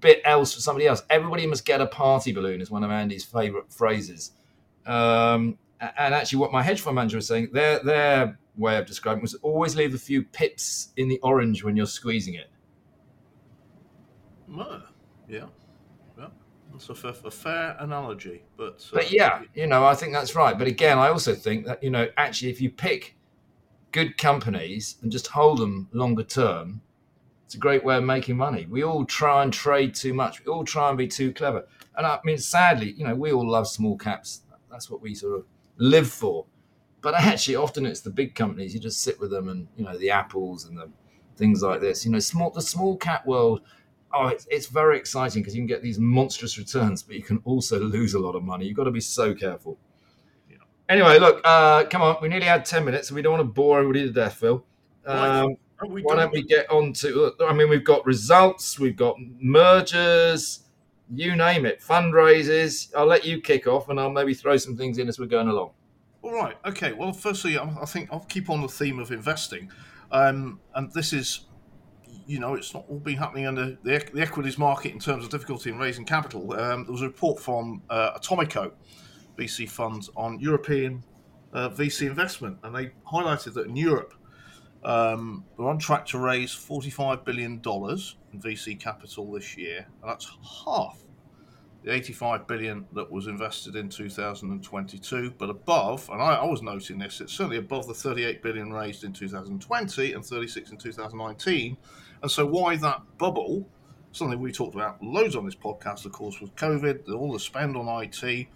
bit 0.00 0.20
else 0.24 0.52
for 0.52 0.60
somebody 0.60 0.86
else. 0.86 1.02
Everybody 1.08 1.46
must 1.46 1.64
get 1.64 1.80
a 1.80 1.86
party 1.86 2.32
balloon 2.32 2.60
is 2.60 2.70
one 2.70 2.84
of 2.84 2.90
Andy's 2.90 3.24
favorite 3.24 3.72
phrases. 3.72 4.32
Um, 4.84 5.56
and 5.80 6.14
actually, 6.14 6.40
what 6.40 6.52
my 6.52 6.62
hedge 6.62 6.80
fund 6.80 6.96
manager 6.96 7.18
was 7.18 7.28
saying, 7.28 7.50
their 7.52 7.78
their 7.84 8.38
way 8.56 8.76
of 8.76 8.86
describing 8.86 9.20
it 9.20 9.22
was 9.22 9.34
always 9.36 9.76
leave 9.76 9.94
a 9.94 9.98
few 9.98 10.24
pips 10.24 10.92
in 10.96 11.08
the 11.08 11.20
orange 11.22 11.62
when 11.62 11.76
you're 11.76 11.86
squeezing 11.86 12.34
it. 12.34 12.50
Ah, 14.58 14.86
yeah, 15.28 15.44
yeah. 16.18 16.28
That's 16.72 16.88
a 16.88 17.30
fair 17.30 17.76
analogy. 17.78 18.42
But, 18.56 18.84
uh, 18.92 18.96
But 18.96 19.12
yeah, 19.12 19.42
you 19.54 19.66
know, 19.66 19.84
I 19.84 19.94
think 19.94 20.12
that's 20.12 20.34
right. 20.34 20.58
But 20.58 20.66
again, 20.66 20.98
I 20.98 21.08
also 21.08 21.34
think 21.34 21.66
that 21.66 21.82
you 21.82 21.90
know, 21.90 22.08
actually, 22.16 22.50
if 22.50 22.60
you 22.60 22.70
pick 22.70 23.14
good 23.92 24.18
companies 24.18 24.96
and 25.02 25.10
just 25.10 25.28
hold 25.28 25.58
them 25.58 25.88
longer 25.92 26.22
term, 26.22 26.80
it's 27.48 27.54
a 27.54 27.58
great 27.58 27.82
way 27.82 27.96
of 27.96 28.04
making 28.04 28.36
money. 28.36 28.66
We 28.68 28.84
all 28.84 29.06
try 29.06 29.42
and 29.42 29.52
trade 29.52 29.94
too 29.94 30.12
much. 30.12 30.44
We 30.44 30.52
all 30.52 30.64
try 30.64 30.90
and 30.90 30.98
be 30.98 31.08
too 31.08 31.32
clever. 31.32 31.66
And 31.96 32.06
I 32.06 32.18
mean, 32.22 32.38
sadly, 32.38 32.92
you 32.92 33.06
know, 33.06 33.14
we 33.14 33.32
all 33.32 33.48
love 33.48 33.66
small 33.66 33.96
caps. 33.96 34.42
That's 34.70 34.90
what 34.90 35.00
we 35.00 35.14
sort 35.14 35.38
of 35.38 35.46
live 35.78 36.08
for. 36.10 36.44
But 37.00 37.14
actually, 37.14 37.56
often 37.56 37.86
it's 37.86 38.00
the 38.00 38.10
big 38.10 38.34
companies. 38.34 38.74
You 38.74 38.80
just 38.80 39.02
sit 39.02 39.18
with 39.18 39.30
them, 39.30 39.48
and 39.48 39.66
you 39.76 39.84
know, 39.84 39.96
the 39.96 40.10
apples 40.10 40.66
and 40.66 40.76
the 40.76 40.90
things 41.36 41.62
like 41.62 41.80
this. 41.80 42.04
You 42.04 42.12
know, 42.12 42.18
small 42.18 42.50
the 42.50 42.60
small 42.60 42.96
cap 42.96 43.26
world. 43.26 43.62
Oh, 44.12 44.26
it's, 44.26 44.46
it's 44.50 44.66
very 44.66 44.96
exciting 44.96 45.42
because 45.42 45.54
you 45.54 45.60
can 45.60 45.66
get 45.66 45.82
these 45.82 45.98
monstrous 45.98 46.58
returns, 46.58 47.02
but 47.02 47.16
you 47.16 47.22
can 47.22 47.40
also 47.44 47.78
lose 47.96 48.14
a 48.14 48.18
lot 48.18 48.34
of 48.34 48.42
money. 48.42 48.66
You've 48.66 48.76
got 48.76 48.84
to 48.84 48.90
be 48.90 49.00
so 49.00 49.34
careful. 49.34 49.78
Anyway, 50.88 51.18
look, 51.18 51.40
uh, 51.44 51.84
come 51.84 52.02
on. 52.02 52.16
We 52.22 52.28
nearly 52.28 52.46
had 52.46 52.64
10 52.64 52.84
minutes, 52.84 53.10
and 53.10 53.16
we 53.16 53.22
don't 53.22 53.32
want 53.32 53.42
to 53.42 53.52
bore 53.52 53.78
everybody 53.78 54.06
to 54.06 54.12
death, 54.12 54.34
Phil. 54.34 54.64
Um, 55.04 55.56
why 55.80 56.16
don't 56.16 56.32
we 56.32 56.42
get 56.42 56.70
on 56.70 56.92
to? 56.94 57.32
I 57.40 57.52
mean, 57.52 57.68
we've 57.68 57.84
got 57.84 58.04
results, 58.04 58.78
we've 58.78 58.96
got 58.96 59.16
mergers, 59.40 60.64
you 61.10 61.36
name 61.36 61.66
it, 61.66 61.80
fundraisers. 61.80 62.92
I'll 62.96 63.06
let 63.06 63.24
you 63.24 63.40
kick 63.40 63.66
off, 63.66 63.88
and 63.88 64.00
I'll 64.00 64.10
maybe 64.10 64.34
throw 64.34 64.56
some 64.56 64.76
things 64.76 64.98
in 64.98 65.08
as 65.08 65.18
we're 65.18 65.26
going 65.26 65.48
along. 65.48 65.70
All 66.22 66.32
right. 66.32 66.56
Okay. 66.66 66.92
Well, 66.92 67.12
firstly, 67.12 67.58
I 67.58 67.64
I 67.80 67.84
think 67.84 68.08
I'll 68.12 68.20
keep 68.20 68.50
on 68.50 68.60
the 68.60 68.68
theme 68.68 68.98
of 68.98 69.12
investing, 69.12 69.70
um, 70.10 70.60
and 70.74 70.92
this 70.92 71.12
is, 71.12 71.46
you 72.26 72.40
know, 72.40 72.54
it's 72.54 72.74
not 72.74 72.84
all 72.88 72.98
been 72.98 73.16
happening 73.16 73.46
under 73.46 73.78
the, 73.82 74.04
the 74.12 74.20
equities 74.20 74.58
market 74.58 74.92
in 74.92 74.98
terms 74.98 75.24
of 75.24 75.30
difficulty 75.30 75.70
in 75.70 75.78
raising 75.78 76.04
capital. 76.04 76.52
Um, 76.54 76.84
there 76.84 76.92
was 76.92 77.02
a 77.02 77.06
report 77.06 77.40
from 77.40 77.82
uh, 77.88 78.18
Atomico, 78.18 78.72
VC 79.38 79.68
funds 79.68 80.10
on 80.16 80.40
European 80.40 81.04
uh, 81.52 81.68
VC 81.70 82.06
investment, 82.06 82.58
and 82.62 82.74
they 82.74 82.90
highlighted 83.10 83.54
that 83.54 83.66
in 83.66 83.76
Europe, 83.76 84.14
Um, 84.84 85.44
we're 85.56 85.68
on 85.68 85.78
track 85.78 86.06
to 86.06 86.18
raise 86.18 86.54
$45 86.54 87.24
billion 87.24 87.54
in 87.54 88.40
VC 88.40 88.78
capital 88.78 89.32
this 89.32 89.56
year, 89.56 89.86
and 90.00 90.10
that's 90.10 90.30
half 90.64 90.98
the 91.82 91.92
85 91.92 92.46
billion 92.46 92.86
that 92.92 93.10
was 93.10 93.26
invested 93.26 93.76
in 93.76 93.88
2022, 93.88 95.34
but 95.38 95.50
above, 95.50 96.08
and 96.10 96.20
I, 96.20 96.34
I, 96.34 96.44
was 96.44 96.62
noting 96.62 96.98
this, 96.98 97.20
it's 97.20 97.32
certainly 97.32 97.58
above 97.58 97.86
the 97.86 97.94
38 97.94 98.42
billion 98.42 98.72
raised 98.72 99.04
in 99.04 99.12
2020 99.12 100.12
and 100.12 100.24
36 100.24 100.70
in 100.70 100.76
2019. 100.76 101.76
And 102.22 102.30
so, 102.30 102.46
why 102.46 102.76
that 102.76 103.02
bubble? 103.16 103.68
Something 104.12 104.40
we 104.40 104.50
talked 104.50 104.74
about 104.74 105.02
loads 105.02 105.36
on 105.36 105.44
this 105.44 105.54
podcast, 105.54 106.04
of 106.06 106.12
course, 106.12 106.40
with 106.40 106.54
COVID, 106.56 107.12
all 107.12 107.32
the 107.32 107.38
spend 107.38 107.76
on 107.76 108.02
IT, 108.02 108.48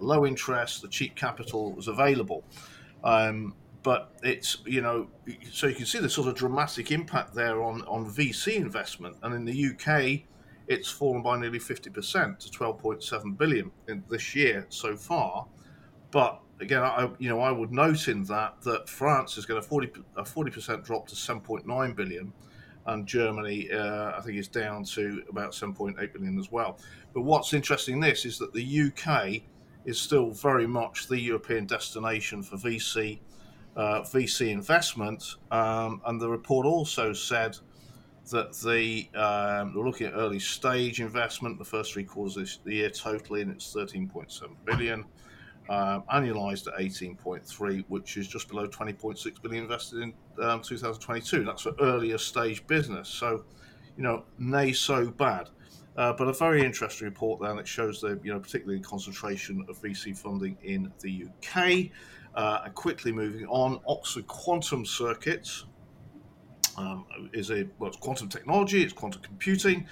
low 0.00 0.26
interest, 0.26 0.82
the 0.82 0.88
cheap 0.88 1.14
capital 1.14 1.72
was 1.72 1.88
available. 1.88 2.44
Um, 3.04 3.54
but 3.82 4.12
it's 4.22 4.58
you 4.66 4.82
know 4.82 5.08
so 5.50 5.66
you 5.66 5.74
can 5.74 5.86
see 5.86 5.98
the 5.98 6.10
sort 6.10 6.28
of 6.28 6.34
dramatic 6.34 6.92
impact 6.92 7.34
there 7.34 7.62
on 7.62 7.82
on 7.82 8.06
VC 8.10 8.56
investment, 8.56 9.16
and 9.22 9.34
in 9.34 9.44
the 9.44 9.70
UK 9.70 10.26
it's 10.70 10.88
fallen 10.88 11.20
by 11.20 11.36
nearly 11.36 11.58
50% 11.58 12.38
to 12.38 12.48
12.7 12.48 13.36
billion 13.36 13.72
in 13.88 14.04
this 14.08 14.36
year 14.36 14.64
so 14.68 14.96
far. 14.96 15.44
But 16.12 16.40
again, 16.60 16.80
I, 16.80 17.10
you 17.18 17.28
know, 17.28 17.40
I 17.40 17.50
would 17.50 17.72
note 17.72 18.06
in 18.06 18.22
that 18.26 18.62
that 18.62 18.88
France 18.88 19.36
is 19.36 19.44
going 19.44 19.60
to 19.60 19.66
40 19.66 19.90
a 20.16 20.22
40% 20.22 20.84
drop 20.84 21.08
to 21.08 21.16
7.9 21.16 21.96
billion, 21.96 22.32
and 22.86 23.06
Germany, 23.06 23.70
uh, 23.72 24.16
I 24.16 24.20
think, 24.20 24.38
is 24.38 24.46
down 24.46 24.84
to 24.84 25.24
about 25.28 25.52
7.8 25.52 26.12
billion 26.12 26.38
as 26.38 26.52
well. 26.52 26.78
But 27.12 27.22
what's 27.22 27.52
interesting 27.52 27.96
in 27.96 28.00
this 28.00 28.24
is 28.24 28.38
that 28.38 28.52
the 28.52 28.92
UK 28.92 29.42
is 29.84 30.00
still 30.00 30.30
very 30.30 30.66
much 30.66 31.08
the 31.08 31.18
European 31.18 31.66
destination 31.66 32.42
for 32.42 32.56
VC 32.56 33.20
uh, 33.76 34.00
VC 34.02 34.48
investment, 34.48 35.36
um, 35.50 36.02
and 36.06 36.20
the 36.20 36.28
report 36.28 36.66
also 36.66 37.12
said 37.12 37.56
that 38.30 38.52
the 38.58 39.08
um, 39.18 39.74
we're 39.74 39.84
looking 39.84 40.06
at 40.06 40.14
early 40.14 40.38
stage 40.38 41.00
investment. 41.00 41.58
The 41.58 41.64
first 41.64 41.92
three 41.92 42.04
quarters 42.04 42.58
of 42.58 42.64
the 42.64 42.74
year 42.74 42.90
totally, 42.90 43.42
and 43.42 43.50
it's 43.50 43.72
13.7 43.74 44.42
billion, 44.64 45.04
um, 45.68 46.02
annualized 46.12 46.66
at 46.68 46.78
18.3, 46.78 47.84
which 47.88 48.16
is 48.16 48.28
just 48.28 48.48
below 48.48 48.66
20.6 48.66 49.42
billion 49.42 49.64
invested 49.64 50.00
in 50.00 50.12
um, 50.42 50.62
2022. 50.62 51.44
That's 51.44 51.62
for 51.62 51.74
earlier 51.80 52.18
stage 52.18 52.66
business. 52.66 53.08
So, 53.08 53.44
you 53.96 54.02
know, 54.02 54.24
nay 54.38 54.72
so 54.72 55.10
bad. 55.10 55.48
Uh, 56.00 56.14
but 56.14 56.26
a 56.28 56.32
very 56.32 56.64
interesting 56.64 57.06
report 57.06 57.42
there, 57.42 57.60
it 57.60 57.68
shows 57.68 58.00
the 58.00 58.18
you 58.24 58.32
know 58.32 58.40
particularly 58.40 58.78
the 58.78 58.88
concentration 58.88 59.62
of 59.68 59.78
VC 59.82 60.16
funding 60.16 60.56
in 60.62 60.90
the 61.00 61.26
UK. 61.26 61.90
Uh, 62.34 62.62
and 62.64 62.74
quickly 62.74 63.12
moving 63.12 63.44
on, 63.48 63.78
Oxford 63.86 64.26
Quantum 64.26 64.86
Circuits, 64.86 65.66
um, 66.78 67.04
is 67.34 67.50
a 67.50 67.68
well, 67.78 67.88
it's 67.90 67.98
quantum 67.98 68.30
technology, 68.30 68.82
it's 68.82 68.94
quantum 68.94 69.20
computing, 69.20 69.86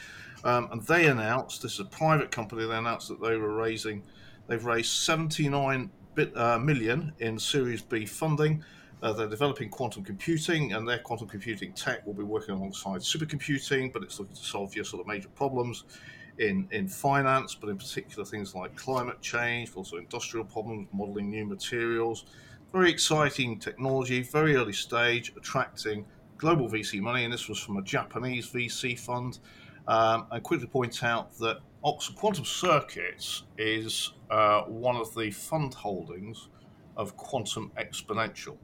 um, 0.44 0.70
and 0.72 0.80
they 0.84 1.08
announced 1.08 1.60
this 1.60 1.74
is 1.74 1.80
a 1.80 1.84
private 1.84 2.30
company. 2.30 2.64
They 2.64 2.74
announced 2.74 3.08
that 3.08 3.20
they 3.20 3.36
were 3.36 3.54
raising, 3.54 4.02
they've 4.46 4.64
raised 4.64 4.90
79 4.90 5.90
bit, 6.14 6.34
uh, 6.34 6.58
million 6.58 7.12
in 7.18 7.38
Series 7.38 7.82
B 7.82 8.06
funding. 8.06 8.64
Uh, 9.02 9.12
they're 9.12 9.28
developing 9.28 9.68
quantum 9.68 10.02
computing, 10.02 10.72
and 10.72 10.88
their 10.88 10.98
quantum 10.98 11.28
computing 11.28 11.72
tech 11.72 12.04
will 12.06 12.14
be 12.14 12.24
working 12.24 12.54
alongside 12.54 13.00
supercomputing, 13.00 13.92
but 13.92 14.02
it's 14.02 14.18
looking 14.18 14.34
to 14.34 14.42
solve 14.42 14.74
your 14.74 14.84
sort 14.84 15.00
of 15.00 15.06
major 15.06 15.28
problems 15.28 15.84
in, 16.38 16.68
in 16.72 16.88
finance, 16.88 17.54
but 17.54 17.68
in 17.70 17.76
particular 17.76 18.24
things 18.24 18.54
like 18.54 18.74
climate 18.76 19.20
change, 19.20 19.72
also 19.76 19.96
industrial 19.96 20.44
problems, 20.44 20.88
modeling 20.92 21.30
new 21.30 21.46
materials. 21.46 22.24
Very 22.72 22.90
exciting 22.90 23.58
technology, 23.58 24.22
very 24.22 24.56
early 24.56 24.72
stage, 24.72 25.32
attracting 25.36 26.04
global 26.36 26.68
VC 26.68 27.00
money, 27.00 27.24
and 27.24 27.32
this 27.32 27.48
was 27.48 27.58
from 27.58 27.76
a 27.76 27.82
Japanese 27.82 28.50
VC 28.50 28.98
fund. 28.98 29.38
Um, 29.86 30.26
and 30.30 30.42
quickly 30.42 30.66
point 30.66 31.02
out 31.02 31.36
that 31.38 31.60
Oxford 31.82 32.16
Quantum 32.16 32.44
Circuits 32.44 33.44
is 33.56 34.12
uh, 34.30 34.62
one 34.62 34.96
of 34.96 35.14
the 35.14 35.30
fund 35.30 35.72
holdings 35.72 36.48
of 36.96 37.16
Quantum 37.16 37.72
Exponential. 37.78 38.58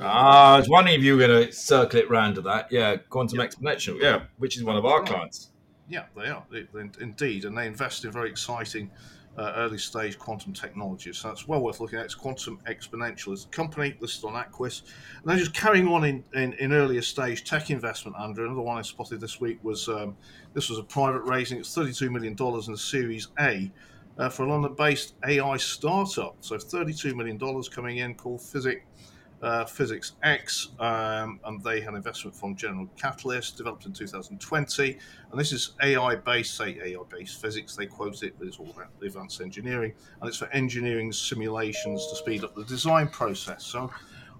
Ah, 0.00 0.54
I 0.54 0.58
was 0.58 0.68
wondering 0.68 0.98
if 0.98 1.04
you 1.04 1.16
were 1.16 1.26
going 1.26 1.46
to 1.46 1.52
circle 1.52 2.00
it 2.00 2.10
round 2.10 2.34
to 2.36 2.40
that. 2.42 2.70
Yeah, 2.70 2.96
Quantum 2.96 3.38
yeah. 3.38 3.46
Exponential, 3.46 4.00
yeah, 4.00 4.24
which 4.38 4.56
is 4.56 4.64
one 4.64 4.76
of 4.76 4.84
our 4.84 5.00
right. 5.00 5.08
clients. 5.08 5.50
Yeah, 5.88 6.04
they 6.16 6.28
are, 6.28 6.44
they, 6.50 6.66
they, 6.72 6.88
indeed, 7.00 7.44
and 7.44 7.56
they 7.56 7.66
invest 7.66 8.04
in 8.04 8.10
very 8.10 8.30
exciting 8.30 8.90
uh, 9.36 9.52
early 9.56 9.78
stage 9.78 10.18
quantum 10.18 10.52
technologies. 10.52 11.18
So 11.18 11.28
that's 11.28 11.48
well 11.48 11.60
worth 11.60 11.80
looking 11.80 11.98
at. 11.98 12.04
It's 12.04 12.14
Quantum 12.14 12.58
Exponential 12.66 13.32
is 13.32 13.44
a 13.44 13.48
company 13.48 13.96
listed 14.00 14.24
on 14.24 14.34
Aquis. 14.34 14.82
And 15.20 15.30
then 15.30 15.38
just 15.38 15.52
carrying 15.52 15.88
on 15.88 16.04
in, 16.04 16.24
in, 16.34 16.52
in, 16.54 16.72
earlier 16.72 17.02
stage 17.02 17.44
tech 17.44 17.70
investment, 17.70 18.16
Andrew, 18.18 18.46
another 18.46 18.62
one 18.62 18.78
I 18.78 18.82
spotted 18.82 19.20
this 19.20 19.40
week 19.40 19.58
was 19.62 19.88
um, 19.88 20.16
this 20.52 20.68
was 20.68 20.78
a 20.78 20.84
private 20.84 21.22
raising. 21.22 21.58
It's 21.58 21.74
$32 21.74 22.10
million 22.10 22.36
in 22.38 22.74
a 22.74 22.76
Series 22.76 23.28
A 23.40 23.70
uh, 24.18 24.28
for 24.28 24.44
a 24.44 24.48
London 24.48 24.74
based 24.74 25.14
AI 25.26 25.56
startup. 25.56 26.36
So 26.40 26.56
$32 26.56 27.14
million 27.14 27.38
coming 27.70 27.98
in 27.98 28.14
called 28.14 28.40
Physic 28.40 28.86
uh, 29.44 29.64
Physics 29.66 30.12
X, 30.22 30.70
um, 30.80 31.38
and 31.44 31.62
they 31.62 31.80
had 31.80 31.90
an 31.90 31.96
investment 31.96 32.34
from 32.34 32.56
General 32.56 32.88
Catalyst, 32.96 33.58
developed 33.58 33.84
in 33.84 33.92
2020. 33.92 34.98
And 35.30 35.40
this 35.40 35.52
is 35.52 35.72
AI 35.82 36.16
based, 36.16 36.56
say 36.56 36.78
AI 36.82 37.02
based 37.10 37.40
physics, 37.40 37.76
they 37.76 37.86
quote 37.86 38.22
it, 38.22 38.34
but 38.38 38.48
it's 38.48 38.58
all 38.58 38.70
about 38.70 38.88
advanced 39.02 39.42
engineering. 39.42 39.92
And 40.20 40.28
it's 40.28 40.38
for 40.38 40.48
engineering 40.48 41.12
simulations 41.12 42.06
to 42.08 42.16
speed 42.16 42.42
up 42.42 42.54
the 42.54 42.64
design 42.64 43.08
process. 43.08 43.64
So 43.64 43.90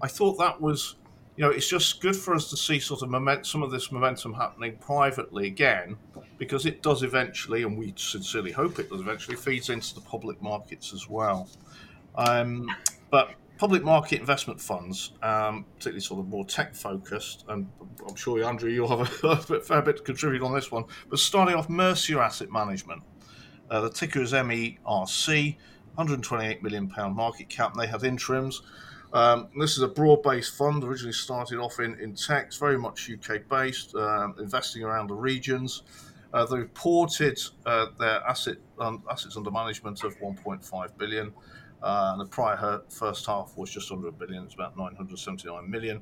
I 0.01 0.07
thought 0.07 0.39
that 0.39 0.59
was, 0.59 0.95
you 1.35 1.43
know, 1.43 1.51
it's 1.51 1.69
just 1.69 2.01
good 2.01 2.15
for 2.15 2.33
us 2.33 2.49
to 2.49 2.57
see 2.57 2.79
sort 2.79 3.03
of 3.03 3.09
moment, 3.09 3.45
some 3.45 3.61
of 3.61 3.69
this 3.69 3.91
momentum 3.91 4.33
happening 4.33 4.75
privately 4.77 5.45
again, 5.45 5.97
because 6.39 6.65
it 6.65 6.81
does 6.81 7.03
eventually, 7.03 7.61
and 7.61 7.77
we 7.77 7.93
sincerely 7.95 8.51
hope 8.51 8.79
it 8.79 8.89
does 8.89 9.01
eventually, 9.01 9.37
feeds 9.37 9.69
into 9.69 9.93
the 9.93 10.01
public 10.01 10.41
markets 10.41 10.93
as 10.93 11.07
well. 11.07 11.47
Um, 12.15 12.73
but 13.11 13.31
public 13.57 13.83
market 13.83 14.19
investment 14.19 14.59
funds, 14.59 15.13
um, 15.21 15.65
particularly 15.75 16.01
sort 16.01 16.19
of 16.19 16.27
more 16.27 16.45
tech 16.45 16.75
focused, 16.75 17.45
and 17.47 17.67
I'm 18.07 18.15
sure 18.15 18.43
Andrew, 18.43 18.69
you'll 18.69 18.87
have 18.87 19.23
a, 19.23 19.61
fair 19.61 19.81
bit 19.81 19.97
to 19.97 20.03
contribute 20.03 20.43
on 20.43 20.53
this 20.53 20.71
one. 20.71 20.85
But 21.09 21.19
starting 21.19 21.55
off, 21.55 21.69
Mercia 21.69 22.19
Asset 22.19 22.51
Management, 22.51 23.01
uh, 23.69 23.81
the 23.81 23.89
ticker 23.89 24.21
is 24.21 24.33
MERC, 24.33 25.55
128 25.95 26.61
million 26.61 26.87
pound 26.89 27.15
market 27.15 27.49
cap. 27.49 27.73
And 27.73 27.81
they 27.81 27.87
have 27.87 28.03
interims. 28.03 28.61
Um, 29.13 29.47
this 29.57 29.77
is 29.77 29.83
a 29.83 29.87
broad-based 29.87 30.55
fund. 30.55 30.83
Originally 30.83 31.13
started 31.13 31.57
off 31.57 31.79
in 31.79 31.97
in 31.99 32.15
tech, 32.15 32.53
very 32.53 32.77
much 32.77 33.09
UK-based, 33.09 33.95
um, 33.95 34.35
investing 34.39 34.83
around 34.83 35.07
the 35.07 35.15
regions. 35.15 35.83
Uh, 36.33 36.45
they 36.45 36.57
reported 36.57 37.39
uh, 37.65 37.87
their 37.97 38.21
asset 38.27 38.57
um, 38.79 39.01
assets 39.09 39.37
under 39.37 39.49
management 39.49 40.03
of 40.03 40.17
1.5 40.19 40.97
billion. 40.97 41.31
Uh, 41.81 42.09
and 42.11 42.21
the 42.21 42.25
prior 42.25 42.81
first 42.89 43.25
half 43.25 43.53
was 43.55 43.69
just 43.69 43.91
under 43.91 44.07
a 44.07 44.11
billion. 44.11 44.43
It's 44.43 44.55
about 44.55 44.77
979 44.77 45.69
million. 45.69 46.01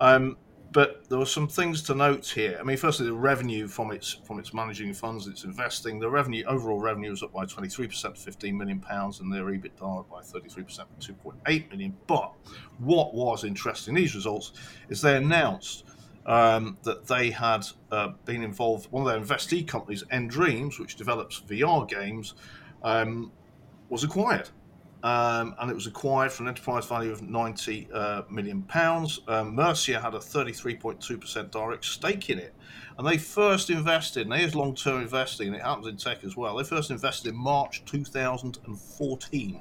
Um, 0.00 0.36
but 0.72 1.08
there 1.08 1.18
were 1.18 1.26
some 1.26 1.48
things 1.48 1.82
to 1.82 1.94
note 1.94 2.26
here. 2.26 2.56
I 2.58 2.62
mean, 2.62 2.78
firstly, 2.78 3.06
the 3.06 3.12
revenue 3.12 3.68
from 3.68 3.92
its 3.92 4.12
from 4.24 4.38
its 4.38 4.54
managing 4.54 4.94
funds, 4.94 5.26
its 5.26 5.44
investing, 5.44 5.98
the 5.98 6.08
revenue 6.08 6.44
overall 6.46 6.80
revenue 6.80 7.10
was 7.10 7.22
up 7.22 7.32
by 7.32 7.44
23% 7.44 8.14
to 8.14 8.20
15 8.20 8.56
million 8.56 8.80
pounds, 8.80 9.20
and 9.20 9.32
their 9.32 9.44
EBITDA 9.44 10.08
by 10.08 10.22
33% 10.22 10.86
to 11.00 11.12
2.8 11.12 11.70
million. 11.70 11.94
But 12.06 12.32
what 12.78 13.14
was 13.14 13.44
interesting 13.44 13.96
in 13.96 14.02
these 14.02 14.14
results 14.14 14.52
is 14.88 15.02
they 15.02 15.16
announced 15.16 15.84
um, 16.24 16.78
that 16.84 17.06
they 17.06 17.30
had 17.30 17.66
uh, 17.90 18.12
been 18.24 18.42
involved. 18.42 18.90
One 18.90 19.06
of 19.06 19.12
their 19.12 19.20
investee 19.20 19.66
companies, 19.66 20.04
nDreams, 20.04 20.80
which 20.80 20.96
develops 20.96 21.40
VR 21.42 21.86
games, 21.86 22.34
um, 22.82 23.30
was 23.90 24.04
acquired 24.04 24.48
um, 25.02 25.54
and 25.58 25.70
it 25.70 25.74
was 25.74 25.86
acquired 25.86 26.32
for 26.32 26.44
an 26.44 26.48
enterprise 26.48 26.86
value 26.86 27.10
of 27.10 27.22
90 27.22 27.88
uh, 27.92 28.22
million 28.30 28.62
pounds. 28.62 29.20
Um, 29.26 29.54
Mercia 29.54 30.00
had 30.00 30.14
a 30.14 30.18
33.2% 30.18 31.50
direct 31.50 31.84
stake 31.84 32.30
in 32.30 32.38
it, 32.38 32.54
and 32.98 33.06
they 33.06 33.18
first 33.18 33.70
invested, 33.70 34.26
and 34.26 34.34
here's 34.34 34.54
long 34.54 34.74
term 34.74 35.02
investing, 35.02 35.48
and 35.48 35.56
it 35.56 35.62
happens 35.62 35.88
in 35.88 35.96
tech 35.96 36.24
as 36.24 36.36
well. 36.36 36.56
They 36.56 36.64
first 36.64 36.90
invested 36.90 37.30
in 37.30 37.36
March 37.36 37.84
2014 37.84 39.60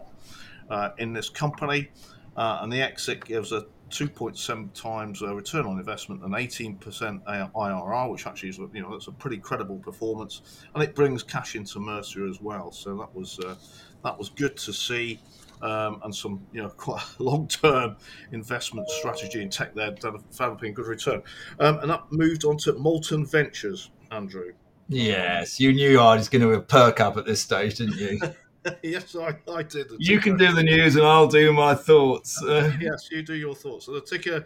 uh, 0.70 0.90
in 0.98 1.14
this 1.14 1.30
company, 1.30 1.90
uh, 2.38 2.60
and 2.62 2.72
the 2.72 2.82
exit 2.82 3.26
gives 3.26 3.52
a 3.52 3.66
2.7 3.92 4.74
times 4.74 5.22
uh, 5.22 5.36
return 5.36 5.66
on 5.66 5.78
investment 5.78 6.24
and 6.24 6.34
18% 6.34 6.80
IRR, 7.26 8.12
which 8.12 8.26
actually 8.26 8.50
is 8.50 8.58
you 8.58 8.82
know 8.82 8.92
that's 8.92 9.08
a 9.08 9.12
pretty 9.12 9.38
credible 9.38 9.78
performance, 9.78 10.64
and 10.74 10.84
it 10.84 10.96
brings 10.96 11.24
cash 11.24 11.56
into 11.56 11.80
Mercia 11.80 12.28
as 12.30 12.42
well. 12.42 12.72
So 12.72 12.98
that 12.98 13.14
was 13.14 13.40
uh, 13.40 13.56
that 14.04 14.18
was 14.18 14.30
good 14.30 14.58
to 14.58 14.74
see. 14.74 15.20
Um, 15.62 16.02
and 16.04 16.16
some, 16.16 16.44
you 16.52 16.64
know, 16.64 16.70
quite 16.76 17.04
long-term 17.20 17.96
investment 18.32 18.90
strategy 18.90 19.44
in 19.44 19.52
tech 19.52 19.76
there, 19.76 19.92
developing 19.92 20.74
good 20.74 20.88
return. 20.88 21.22
Um, 21.60 21.78
and 21.82 21.92
that 21.92 22.12
moved 22.12 22.46
on 22.46 22.58
to 22.60 22.74
Molten 22.74 23.28
Ventures, 23.28 23.92
Andrew. 24.10 24.54
Yes, 24.90 25.60
you 25.60 25.72
knew 25.72 26.00
I 26.00 26.16
was 26.16 26.30
going 26.30 26.50
to 26.50 26.60
perk 26.62 27.00
up 27.00 27.16
at 27.16 27.26
this 27.26 27.42
stage, 27.42 27.76
didn't 27.76 27.98
you? 27.98 28.20
yes, 28.84 29.16
I, 29.16 29.36
I 29.52 29.64
did. 29.64 29.88
You 29.98 30.20
can 30.20 30.38
do 30.38 30.54
the 30.54 30.64
news, 30.64 30.96
and 30.96 31.06
I'll 31.06 31.28
do 31.28 31.52
my 31.52 31.74
thoughts. 31.74 32.42
Uh, 32.44 32.72
yes, 32.80 33.10
you 33.12 33.24
do 33.24 33.34
your 33.34 33.56
thoughts. 33.56 33.86
So 33.86 33.94
the 33.94 34.02
ticker 34.02 34.46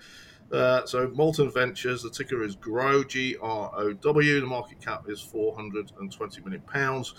Uh, 0.51 0.85
so 0.85 1.07
Molten 1.07 1.51
Ventures, 1.51 2.03
the 2.03 2.09
ticker 2.09 2.43
is 2.43 2.55
GROW, 2.55 3.03
G 3.03 3.35
R 3.41 3.71
O 3.75 3.93
W. 3.93 4.39
The 4.39 4.45
market 4.45 4.79
cap 4.79 5.05
is 5.07 5.19
420 5.19 6.41
million 6.41 6.61
pounds, 6.61 7.15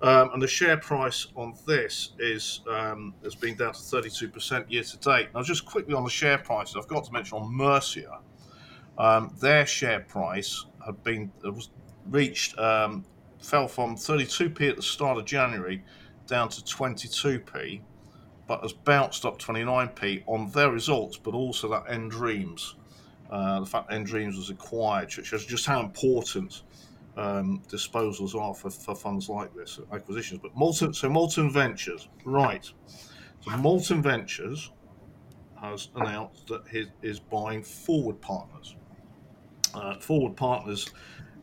um, 0.00 0.30
and 0.32 0.40
the 0.40 0.46
share 0.46 0.76
price 0.76 1.26
on 1.34 1.54
this 1.66 2.12
is 2.20 2.60
um, 2.70 3.14
has 3.24 3.34
been 3.34 3.56
down 3.56 3.72
to 3.72 3.80
32 3.80 4.28
percent 4.28 4.70
year 4.70 4.84
to 4.84 4.96
date. 4.98 5.28
Now, 5.34 5.42
just 5.42 5.66
quickly 5.66 5.94
on 5.94 6.04
the 6.04 6.10
share 6.10 6.38
prices, 6.38 6.76
I've 6.76 6.88
got 6.88 7.04
to 7.04 7.12
mention 7.12 7.38
on 7.38 7.52
Mercia, 7.52 8.20
um, 8.96 9.34
their 9.40 9.66
share 9.66 10.00
price 10.00 10.64
had 10.86 11.02
been 11.02 11.32
was 11.42 11.70
reached 12.06 12.56
um, 12.58 13.04
fell 13.40 13.68
from 13.68 13.96
32p 13.96 14.70
at 14.70 14.76
the 14.76 14.82
start 14.82 15.18
of 15.18 15.24
January 15.24 15.82
down 16.28 16.48
to 16.50 16.62
22p 16.62 17.80
but 18.48 18.62
has 18.62 18.72
bounced 18.72 19.24
up 19.26 19.38
29p 19.38 20.24
on 20.26 20.50
their 20.50 20.70
results, 20.70 21.18
but 21.18 21.34
also 21.34 21.68
that 21.68 21.84
nDreams. 21.86 22.72
Uh, 23.30 23.60
the 23.60 23.66
fact 23.66 23.90
nDreams 23.90 24.36
was 24.36 24.48
acquired 24.48 25.12
shows 25.12 25.44
just 25.44 25.66
how 25.66 25.80
important 25.80 26.62
um, 27.18 27.62
disposals 27.68 28.34
are 28.34 28.54
for, 28.54 28.70
for 28.70 28.96
funds 28.96 29.28
like 29.28 29.54
this, 29.54 29.78
acquisitions. 29.92 30.40
But 30.42 30.56
Molten, 30.56 30.94
so 30.94 31.10
Molten 31.10 31.50
Ventures, 31.50 32.08
right. 32.24 32.64
So 33.42 33.50
Molten 33.58 34.02
Ventures 34.02 34.72
has 35.60 35.88
announced 35.94 36.46
that 36.46 36.62
it 36.72 36.88
is 37.02 37.20
buying 37.20 37.62
Forward 37.62 38.20
Partners. 38.22 38.76
Uh, 39.74 39.98
Forward 39.98 40.36
Partners 40.36 40.88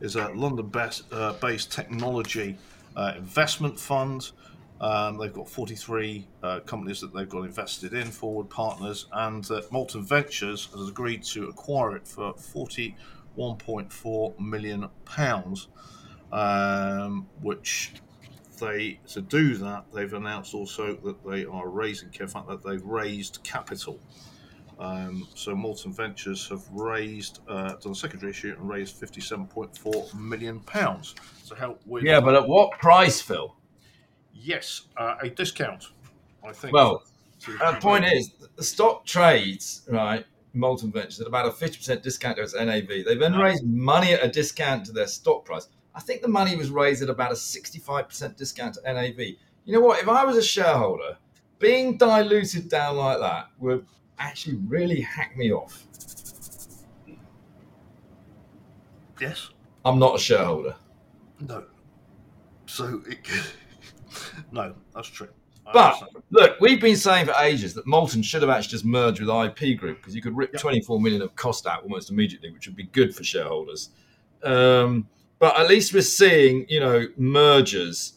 is 0.00 0.16
a 0.16 0.28
London-based 0.30 1.04
uh, 1.12 1.34
technology 1.70 2.58
uh, 2.96 3.12
investment 3.16 3.78
fund. 3.78 4.32
Um, 4.80 5.18
they've 5.18 5.32
got 5.32 5.48
43 5.48 6.26
uh, 6.42 6.60
companies 6.60 7.00
that 7.00 7.14
they've 7.14 7.28
got 7.28 7.44
invested 7.44 7.94
in, 7.94 8.10
forward 8.10 8.50
partners, 8.50 9.06
and 9.12 9.48
uh, 9.50 9.62
Molten 9.70 10.04
Ventures 10.04 10.68
has 10.74 10.88
agreed 10.88 11.22
to 11.24 11.48
acquire 11.48 11.96
it 11.96 12.06
for 12.06 12.34
41.4 12.34 14.40
million 14.40 14.88
pounds. 15.04 15.68
Um, 16.32 17.28
which 17.40 17.92
they 18.58 18.98
to 19.06 19.20
do 19.20 19.56
that 19.56 19.84
they've 19.94 20.12
announced 20.12 20.54
also 20.54 20.96
that 20.96 21.24
they 21.24 21.44
are 21.44 21.68
raising. 21.68 22.10
In 22.18 22.26
fact, 22.26 22.48
that 22.48 22.62
they've 22.62 22.84
raised 22.84 23.38
capital. 23.44 24.00
Um, 24.78 25.26
so 25.34 25.54
Molten 25.54 25.92
Ventures 25.92 26.48
have 26.48 26.62
raised 26.70 27.40
uh, 27.48 27.74
done 27.76 27.92
a 27.92 27.94
secondary 27.94 28.30
issue 28.30 28.54
and 28.58 28.68
raised 28.68 29.00
57.4 29.00 30.14
million 30.14 30.60
pounds 30.60 31.14
to 31.48 31.54
help 31.54 31.80
with. 31.86 32.04
Yeah, 32.04 32.20
but 32.20 32.34
at 32.34 32.46
what 32.46 32.72
price, 32.72 33.20
Phil? 33.20 33.55
Yes, 34.40 34.82
uh, 34.96 35.16
a 35.20 35.28
discount. 35.30 35.88
I 36.46 36.52
think. 36.52 36.72
Well, 36.72 37.02
the 37.46 37.78
point 37.80 38.04
is, 38.04 38.30
the 38.56 38.62
stock 38.62 39.04
trades 39.04 39.82
right. 39.88 40.24
Molten 40.52 40.90
Ventures 40.90 41.20
at 41.20 41.26
about 41.26 41.46
a 41.46 41.52
fifty 41.52 41.76
percent 41.76 42.02
discount 42.02 42.38
to 42.38 42.42
its 42.42 42.54
NAV. 42.54 42.88
They've 43.04 43.20
then 43.20 43.34
raised 43.34 43.66
money 43.66 44.14
at 44.14 44.24
a 44.24 44.28
discount 44.28 44.86
to 44.86 44.92
their 44.92 45.06
stock 45.06 45.44
price. 45.44 45.68
I 45.94 46.00
think 46.00 46.22
the 46.22 46.28
money 46.28 46.56
was 46.56 46.70
raised 46.70 47.02
at 47.02 47.10
about 47.10 47.30
a 47.30 47.36
sixty-five 47.36 48.08
percent 48.08 48.38
discount 48.38 48.74
to 48.74 48.92
NAV. 48.94 49.18
You 49.18 49.72
know 49.74 49.80
what? 49.80 50.00
If 50.00 50.08
I 50.08 50.24
was 50.24 50.36
a 50.36 50.42
shareholder, 50.42 51.18
being 51.58 51.98
diluted 51.98 52.70
down 52.70 52.96
like 52.96 53.18
that 53.18 53.48
would 53.58 53.86
actually 54.18 54.56
really 54.66 55.02
hack 55.02 55.36
me 55.36 55.52
off. 55.52 55.84
Yes. 59.20 59.50
I'm 59.84 59.98
not 59.98 60.16
a 60.16 60.18
shareholder. 60.18 60.76
No. 61.40 61.64
So 62.66 63.02
it. 63.06 63.18
No, 64.52 64.74
that's 64.94 65.08
true. 65.08 65.28
but 65.72 66.00
look, 66.30 66.60
we've 66.60 66.80
been 66.80 66.96
saying 66.96 67.26
for 67.26 67.34
ages 67.40 67.74
that 67.74 67.86
Molten 67.86 68.22
should 68.22 68.42
have 68.42 68.50
actually 68.50 68.70
just 68.70 68.84
merged 68.84 69.20
with 69.20 69.28
IP 69.28 69.78
Group 69.78 69.98
because 69.98 70.14
you 70.14 70.22
could 70.22 70.36
rip 70.36 70.52
yep. 70.52 70.62
24 70.62 71.00
million 71.00 71.22
of 71.22 71.34
cost 71.34 71.66
out 71.66 71.82
almost 71.82 72.10
immediately, 72.10 72.50
which 72.52 72.66
would 72.66 72.76
be 72.76 72.84
good 72.84 73.14
for 73.14 73.24
shareholders. 73.24 73.90
Um, 74.44 75.08
but 75.38 75.58
at 75.58 75.68
least 75.68 75.92
we're 75.92 76.02
seeing, 76.02 76.66
you 76.68 76.80
know, 76.80 77.06
mergers. 77.16 78.14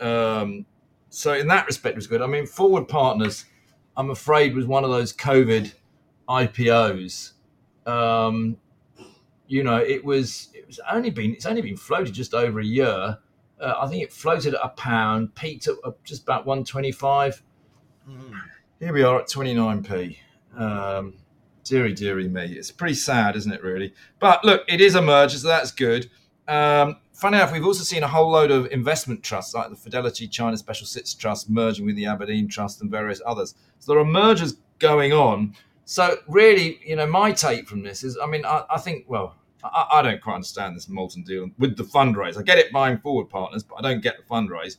Um, 0.00 0.66
so 1.08 1.34
in 1.34 1.48
that 1.48 1.66
respect, 1.66 1.94
it 1.94 1.96
was 1.96 2.06
good. 2.06 2.22
I 2.22 2.26
mean, 2.26 2.46
Forward 2.46 2.88
Partners, 2.88 3.44
I'm 3.96 4.10
afraid, 4.10 4.54
was 4.54 4.66
one 4.66 4.84
of 4.84 4.90
those 4.90 5.12
COVID 5.12 5.72
IPOs. 6.28 7.32
Um, 7.86 8.56
you 9.46 9.62
know, 9.62 9.76
it 9.76 10.04
was 10.04 10.48
it 10.54 10.66
was 10.66 10.80
only 10.90 11.10
been 11.10 11.32
it's 11.32 11.46
only 11.46 11.62
been 11.62 11.76
floated 11.76 12.14
just 12.14 12.32
over 12.32 12.60
a 12.60 12.64
year 12.64 13.18
uh, 13.62 13.74
I 13.80 13.86
think 13.86 14.02
it 14.02 14.12
floated 14.12 14.54
at 14.54 14.60
a 14.62 14.68
pound, 14.70 15.34
peaked 15.34 15.68
at 15.68 15.76
just 16.04 16.24
about 16.24 16.44
125. 16.46 17.42
Mm. 18.08 18.40
Here 18.80 18.92
we 18.92 19.02
are 19.02 19.20
at 19.20 19.28
29p. 19.28 20.16
Um, 20.56 21.14
deary, 21.64 21.94
deary 21.94 22.28
me. 22.28 22.46
It's 22.52 22.70
pretty 22.70 22.94
sad, 22.94 23.36
isn't 23.36 23.52
it, 23.52 23.62
really? 23.62 23.94
But 24.18 24.44
look, 24.44 24.64
it 24.68 24.80
is 24.80 24.94
a 24.96 25.02
merger, 25.02 25.38
so 25.38 25.48
that's 25.48 25.70
good. 25.70 26.10
Um, 26.48 26.96
funny 27.12 27.36
enough, 27.36 27.52
we've 27.52 27.64
also 27.64 27.84
seen 27.84 28.02
a 28.02 28.08
whole 28.08 28.30
load 28.30 28.50
of 28.50 28.66
investment 28.72 29.22
trusts, 29.22 29.54
like 29.54 29.70
the 29.70 29.76
Fidelity 29.76 30.26
China 30.26 30.56
Special 30.56 30.86
Sits 30.86 31.14
Trust, 31.14 31.48
merging 31.48 31.86
with 31.86 31.96
the 31.96 32.06
Aberdeen 32.06 32.48
Trust 32.48 32.80
and 32.82 32.90
various 32.90 33.22
others. 33.24 33.54
So 33.78 33.92
there 33.92 34.00
are 34.00 34.04
mergers 34.04 34.56
going 34.80 35.12
on. 35.12 35.54
So 35.84 36.16
really, 36.26 36.80
you 36.84 36.96
know, 36.96 37.06
my 37.06 37.32
take 37.32 37.68
from 37.68 37.82
this 37.82 38.02
is, 38.02 38.18
I 38.20 38.26
mean, 38.26 38.44
I, 38.44 38.64
I 38.68 38.78
think, 38.78 39.04
well, 39.08 39.36
I, 39.64 39.86
I, 39.92 40.02
don't 40.02 40.20
quite 40.20 40.36
understand 40.36 40.76
this 40.76 40.88
Molten 40.88 41.22
deal 41.22 41.48
with 41.58 41.76
the 41.76 41.84
fundraise. 41.84 42.38
I 42.38 42.42
get 42.42 42.58
it 42.58 42.72
buying 42.72 42.98
forward 42.98 43.28
partners, 43.28 43.62
but 43.62 43.76
I 43.76 43.82
don't 43.82 44.02
get 44.02 44.16
the 44.16 44.22
fundraise. 44.22 44.76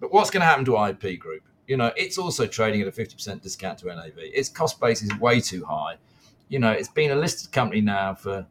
But 0.00 0.12
what's 0.12 0.30
going 0.30 0.40
to 0.40 0.46
happen 0.46 0.64
to 0.66 0.86
IP 0.86 1.18
Group? 1.18 1.42
You 1.66 1.76
know, 1.76 1.92
it's 1.96 2.18
also 2.18 2.46
trading 2.46 2.82
at 2.82 2.88
a 2.88 2.92
50% 2.92 3.40
discount 3.40 3.78
to 3.78 3.86
NAV. 3.86 4.12
Its 4.16 4.48
cost 4.48 4.80
base 4.80 5.02
is 5.02 5.18
way 5.18 5.40
too 5.40 5.64
high. 5.64 5.96
You 6.48 6.58
know, 6.58 6.70
it's 6.70 6.88
been 6.88 7.10
a 7.10 7.14
listed 7.14 7.52
company 7.52 7.80
now 7.80 8.14
for 8.14 8.46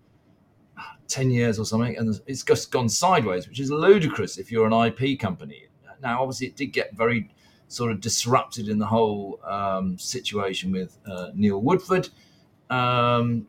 10 1.07 1.31
years 1.31 1.59
or 1.59 1.65
something, 1.65 1.95
and 1.97 2.19
it's 2.27 2.43
just 2.43 2.71
gone 2.71 2.89
sideways, 2.89 3.47
which 3.47 3.59
is 3.59 3.69
ludicrous 3.69 4.37
if 4.37 4.51
you're 4.51 4.67
an 4.67 4.73
IP 4.73 5.19
company. 5.19 5.67
Now, 6.01 6.21
obviously, 6.21 6.47
it 6.47 6.55
did 6.55 6.67
get 6.67 6.93
very 6.95 7.29
sort 7.69 7.91
of 7.91 8.01
disrupted 8.01 8.67
in 8.67 8.77
the 8.77 8.85
whole 8.85 9.39
um, 9.45 9.97
situation 9.97 10.71
with 10.71 10.97
uh, 11.07 11.29
Neil 11.33 11.61
Woodford. 11.61 12.09
Um, 12.69 13.47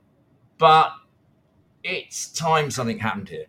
but 0.58 0.92
it's 1.84 2.28
time 2.28 2.70
something 2.70 2.98
happened 2.98 3.28
here. 3.28 3.46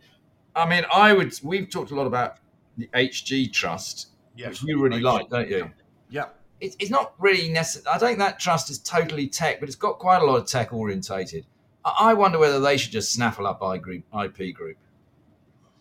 I 0.55 0.67
mean, 0.67 0.85
I 0.93 1.13
would. 1.13 1.33
We've 1.41 1.69
talked 1.69 1.91
a 1.91 1.95
lot 1.95 2.05
about 2.07 2.37
the 2.77 2.87
HG 2.93 3.51
Trust, 3.51 4.09
yes, 4.35 4.61
which 4.61 4.69
you 4.69 4.81
really 4.81 4.99
HG. 4.99 5.03
like, 5.03 5.29
don't 5.29 5.49
you? 5.49 5.71
Yeah. 6.09 6.25
It's, 6.61 6.75
it's 6.79 6.91
not 6.91 7.13
really 7.19 7.49
necessary. 7.49 7.93
I 7.93 7.97
think 7.97 8.17
that 8.19 8.39
trust 8.39 8.69
is 8.69 8.79
totally 8.79 9.27
tech, 9.27 9.59
but 9.59 9.67
it's 9.67 9.75
got 9.75 9.99
quite 9.99 10.21
a 10.21 10.25
lot 10.25 10.37
of 10.37 10.47
tech 10.47 10.71
orientated. 10.71 11.45
I 11.83 12.13
wonder 12.13 12.39
whether 12.39 12.59
they 12.59 12.77
should 12.77 12.91
just 12.91 13.13
snaffle 13.13 13.45
up 13.45 13.61
IP 13.61 14.55
group. 14.55 14.77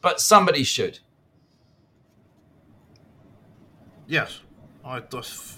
But 0.01 0.21
somebody 0.21 0.64
should. 0.64 0.99
Yes. 4.07 4.40
I 4.85 5.03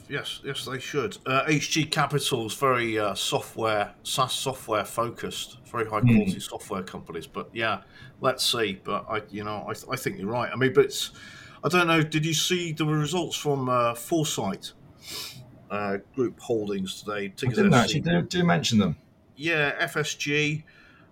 yes, 0.08 0.40
yes, 0.44 0.64
they 0.64 0.78
should. 0.78 1.18
Uh, 1.26 1.44
HG 1.46 1.90
Capital 1.90 2.46
is 2.46 2.54
very 2.54 2.96
uh, 2.96 3.14
software, 3.14 3.92
SaaS 4.04 4.32
software 4.32 4.84
focused, 4.84 5.58
very 5.66 5.84
high 5.84 6.00
quality 6.00 6.36
mm. 6.36 6.42
software 6.42 6.84
companies. 6.84 7.26
But 7.26 7.50
yeah, 7.52 7.80
let's 8.20 8.44
see. 8.46 8.80
But 8.84 9.04
I, 9.08 9.22
you 9.30 9.42
know, 9.42 9.66
I, 9.68 9.72
th- 9.72 9.86
I 9.90 9.96
think 9.96 10.18
you're 10.18 10.30
right. 10.30 10.48
I 10.52 10.54
mean, 10.54 10.72
but 10.72 10.84
it's, 10.84 11.10
I 11.64 11.68
don't 11.68 11.88
know. 11.88 12.02
Did 12.02 12.24
you 12.24 12.34
see 12.34 12.70
the 12.72 12.86
results 12.86 13.36
from 13.36 13.68
uh, 13.68 13.94
Foresight 13.94 14.72
uh, 15.72 15.96
Group 16.14 16.38
Holdings 16.38 17.02
today? 17.02 17.24
I 17.24 17.50
didn't 17.50 17.74
actually. 17.74 18.02
Do, 18.02 18.22
do 18.22 18.44
mention 18.44 18.78
them. 18.78 18.96
Yeah, 19.34 19.72
FSG, 19.86 20.62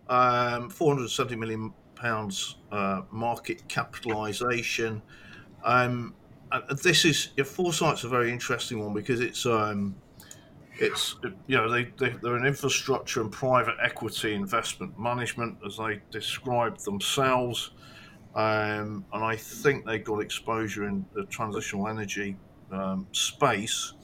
um, 0.09 0.71
470 0.71 1.35
million 1.35 1.73
pounds 1.97 2.57
uh, 2.71 3.03
market 3.11 3.67
capitalisation. 3.67 5.03
Um, 5.65 6.15
this 6.83 7.05
is 7.05 7.31
your 7.37 7.47
Foresight's 7.47 8.05
a 8.05 8.09
very 8.09 8.31
interesting 8.31 8.83
one 8.83 8.95
because 8.95 9.21
it's 9.21 9.47
um, 9.47 9.95
it's 10.79 11.17
you 11.47 11.57
know 11.57 11.71
they, 11.71 11.85
they 11.99 12.11
they're 12.23 12.37
an 12.37 12.47
infrastructure 12.47 13.21
and 13.21 13.31
private 13.31 13.77
equity 13.83 14.35
investment 14.35 14.99
management 14.99 15.59
as 15.67 15.77
they 15.77 16.01
describe 16.11 16.79
themselves, 16.79 17.71
um, 18.35 19.05
and 19.13 19.25
I 19.25 19.37
think 19.37 19.85
they 19.85 19.99
got 19.99 20.21
exposure 20.21 20.89
in 20.89 21.05
the 21.15 21.25
transitional 21.25 21.89
energy 21.89 22.37
um, 22.73 23.07
space. 23.13 23.95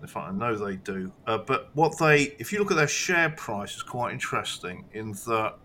In 0.00 0.06
fact, 0.06 0.28
I 0.28 0.32
know 0.32 0.56
they 0.56 0.76
do. 0.76 1.12
Uh, 1.26 1.38
but 1.38 1.70
what 1.74 1.98
they, 1.98 2.34
if 2.38 2.52
you 2.52 2.60
look 2.60 2.70
at 2.70 2.76
their 2.76 2.86
share 2.86 3.30
price, 3.30 3.74
is 3.74 3.82
quite 3.82 4.12
interesting 4.12 4.84
in 4.92 5.12
that 5.26 5.56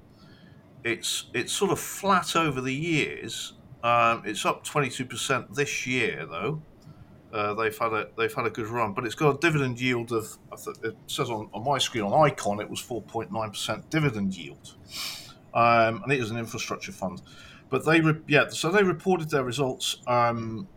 it's 0.84 1.30
it's 1.34 1.54
sort 1.54 1.72
of 1.72 1.80
flat 1.80 2.36
over 2.36 2.60
the 2.60 2.74
years 2.74 3.54
um, 3.84 4.24
it's 4.26 4.46
up 4.46 4.66
22% 4.66 5.54
this 5.54 5.86
year, 5.86 6.26
though. 6.26 6.62
Uh, 7.34 7.54
they've 7.56 7.78
had 7.80 7.92
a 7.92 8.08
they've 8.16 8.34
had 8.34 8.46
a 8.46 8.50
good 8.50 8.68
run, 8.68 8.94
but 8.94 9.06
it's 9.06 9.16
got 9.16 9.36
a 9.36 9.40
dividend 9.40 9.82
yield 9.82 10.12
of 10.12 10.38
it 10.84 10.96
says 11.08 11.32
on, 11.32 11.50
on 11.52 11.64
my 11.64 11.80
screen 11.80 12.04
on 12.04 12.12
Eikon 12.12 12.62
it 12.62 12.70
was 12.70 12.80
4.9% 12.80 13.90
dividend 13.90 14.38
yield, 14.38 14.76
um, 15.56 16.04
and 16.04 16.14
it 16.14 16.20
is 16.20 16.30
an 16.30 16.38
infrastructure 16.38 16.92
fund. 16.92 17.24
But 17.72 17.86
they 17.86 18.02
re- 18.02 18.22
yeah, 18.28 18.50
so 18.50 18.70
they 18.70 18.84
reported 18.84 19.32
their 19.32 19.44
results. 19.44 19.98
Um, 20.06 20.68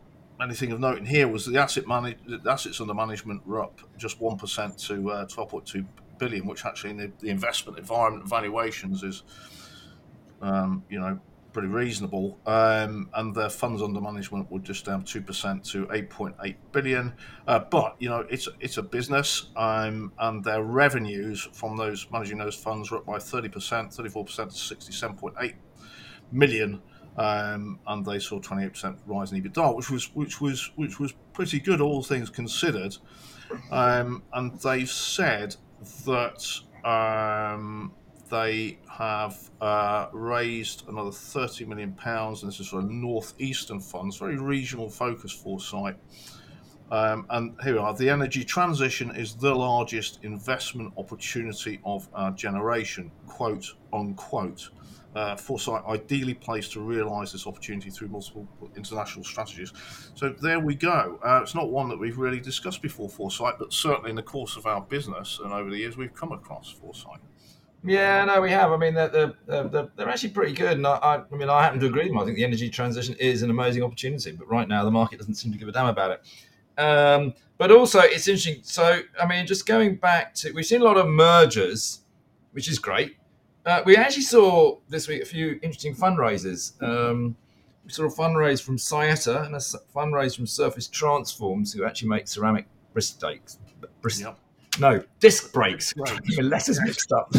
anything 0.41 0.73
of 0.73 0.81
note 0.81 0.97
in 0.97 1.05
here 1.05 1.29
was 1.29 1.45
the 1.45 1.59
asset 1.59 1.87
manage 1.87 2.17
the 2.27 2.41
assets 2.51 2.81
under 2.81 2.95
management 2.95 3.47
were 3.47 3.63
up 3.63 3.79
just 3.99 4.19
one 4.19 4.39
percent 4.39 4.79
to 4.79 5.11
uh, 5.11 5.27
12.2 5.27 5.85
billion, 6.19 6.47
which 6.47 6.65
actually 6.65 6.91
in 6.91 6.97
the, 6.97 7.13
the 7.21 7.29
investment 7.29 7.79
environment 7.79 8.27
valuations 8.27 9.03
is, 9.03 9.25
um, 10.41 10.83
you 10.89 10.99
know, 10.99 11.21
pretty 11.57 11.69
reasonable. 11.69 12.39
Um, 12.45 13.09
and 13.15 13.35
their 13.35 13.49
funds 13.49 13.81
under 13.81 13.99
management 13.99 14.51
were 14.51 14.59
just 14.59 14.85
down 14.85 15.05
two 15.05 15.23
percent 15.23 15.65
to 15.71 15.89
eight 15.91 16.11
point 16.11 16.35
eight 16.45 16.59
billion. 16.71 17.15
Uh, 17.49 17.61
but 17.61 17.97
you 17.99 18.11
know, 18.11 18.27
it's 18.29 18.47
it's 18.61 18.77
a 18.77 18.83
business, 18.83 19.49
um, 19.57 20.13
and 20.19 20.45
their 20.45 20.63
revenues 20.63 21.49
from 21.55 21.75
those 21.75 22.07
managing 22.13 22.37
those 22.37 22.55
funds 22.55 22.91
were 22.91 22.99
up 22.99 23.07
by 23.07 23.19
thirty 23.19 23.49
percent, 23.49 23.91
thirty 23.91 24.11
four 24.11 24.23
percent 24.27 24.51
to 24.51 24.59
sixty 24.59 24.93
seven 24.93 25.17
point 25.17 25.35
eight 25.41 25.55
million. 26.31 26.83
Um, 27.17 27.79
and 27.87 28.05
they 28.05 28.19
saw 28.19 28.39
28% 28.39 28.99
rise 29.07 29.33
in 29.33 29.43
EBITDA, 29.43 29.75
which 29.75 29.89
was 29.89 30.15
which 30.15 30.39
was 30.43 30.71
which 30.77 31.01
was 31.01 31.15
pretty 31.33 31.59
good, 31.59 31.81
all 31.81 32.03
things 32.03 32.29
considered. 32.29 32.95
Um, 33.71 34.25
and 34.35 34.61
they've 34.61 34.91
said 34.91 35.57
that 36.05 36.45
um, 36.85 37.95
they 38.29 38.79
have 38.91 39.51
uh, 39.61 40.09
raised 40.13 40.89
another 40.89 41.13
30 41.13 41.65
million 41.65 41.93
pounds, 41.93 42.43
and 42.43 42.51
this 42.51 42.61
is 42.61 42.69
for 42.69 42.81
a 42.81 42.83
northeastern 42.83 43.81
funds, 43.81 44.17
very 44.17 44.39
regional 44.39 44.89
focus 44.89 45.33
foresight. 45.33 45.97
Um, 46.91 47.27
and 47.31 47.57
here 47.63 47.75
we 47.75 47.79
are. 47.81 47.95
The 47.95 48.11
energy 48.11 48.45
transition 48.45 49.15
is 49.15 49.35
the 49.35 49.55
largest 49.55 50.21
investment 50.23 50.93
opportunity 50.97 51.81
of 51.85 52.09
our 52.15 52.31
generation, 52.31 53.11
quote 53.27 53.73
unquote. 53.93 54.71
Uh, 55.17 55.35
Foresight 55.35 55.83
ideally 55.87 56.35
placed 56.35 56.73
to 56.73 56.81
realise 56.81 57.33
this 57.33 57.47
opportunity 57.47 57.89
through 57.89 58.09
multiple 58.09 58.47
international 58.77 59.25
strategies. 59.25 59.73
So 60.15 60.35
there 60.43 60.61
we 60.61 60.75
go. 60.75 61.19
Uh, 61.25 61.41
it's 61.43 61.55
not 61.55 61.71
one 61.71 61.89
that 61.89 61.99
we've 61.99 62.19
really 62.19 62.39
discussed 62.39 62.83
before, 62.83 63.09
Foresight, 63.09 63.55
but 63.59 63.73
certainly 63.73 64.11
in 64.11 64.17
the 64.17 64.23
course 64.23 64.57
of 64.57 64.67
our 64.67 64.83
business 64.83 65.41
and 65.43 65.55
over 65.55 65.71
the 65.71 65.79
years, 65.79 65.97
we've 65.97 66.15
come 66.15 66.33
across 66.33 66.71
Foresight. 66.71 67.21
Yeah, 67.87 68.25
no, 68.25 68.41
we 68.41 68.51
have. 68.51 68.73
I 68.73 68.77
mean, 68.77 68.95
they're, 68.95 69.09
they're, 69.47 69.89
they're, 69.97 70.09
actually 70.09 70.31
pretty 70.31 70.53
good. 70.53 70.73
And 70.73 70.87
I, 70.87 71.23
I, 71.31 71.37
mean, 71.37 71.49
I 71.49 71.63
happen 71.63 71.79
to 71.81 71.87
agree 71.87 72.03
with 72.03 72.11
them. 72.11 72.19
I 72.19 72.25
think 72.25 72.37
the 72.37 72.45
energy 72.45 72.69
transition 72.69 73.15
is 73.21 73.43
an 73.43 73.51
amazing 73.51 73.83
opportunity, 73.83 74.33
but 74.33 74.49
right 74.49 74.67
now 74.67 74.85
the 74.85 74.91
market 74.91 75.19
doesn't 75.19 75.35
seem 75.35 75.53
to 75.53 75.59
give 75.59 75.69
a 75.69 75.73
damn 75.73 75.87
about 75.87 76.11
it. 76.11 76.81
Um, 76.83 77.35
but 77.59 77.71
also, 77.71 78.01
it's 78.01 78.29
interesting. 78.29 78.63
So, 78.63 79.01
I 79.21 79.27
mean, 79.27 79.47
just 79.47 79.67
going 79.67 79.97
back 79.97 80.35
to, 80.37 80.53
we've 80.53 80.67
seen 80.67 80.81
a 80.81 80.85
lot 80.85 80.97
of 80.97 81.07
mergers, 81.07 82.01
which 82.53 82.69
is 82.69 82.79
great. 82.79 83.17
Uh, 83.65 83.83
we 83.85 83.97
actually 83.97 84.23
saw 84.23 84.79
this 84.89 85.09
week 85.09 85.23
a 85.23 85.25
few 85.25 85.59
interesting 85.63 85.95
fundraisers. 85.95 86.81
Um, 86.83 87.37
we 87.85 87.93
saw 87.93 88.05
a 88.05 88.09
fundraise 88.09 88.63
from 88.63 88.77
Saietta 88.77 89.47
and 89.47 89.55
a 89.55 89.59
fundraise 89.59 90.37
from 90.37 90.47
Surface 90.47 90.89
Transforms, 90.89 91.73
who 91.73 91.85
actually 91.85 92.09
make 92.09 92.29
ceramic 92.29 92.67
brisk. 92.93 93.23
Brisk, 94.01 94.21
yep. 94.21 94.39
No, 94.79 95.03
disc 95.21 95.53
brakes. 95.53 95.95
Even 96.31 96.51
letters 96.51 96.81
mixed 96.83 97.13
up. 97.13 97.35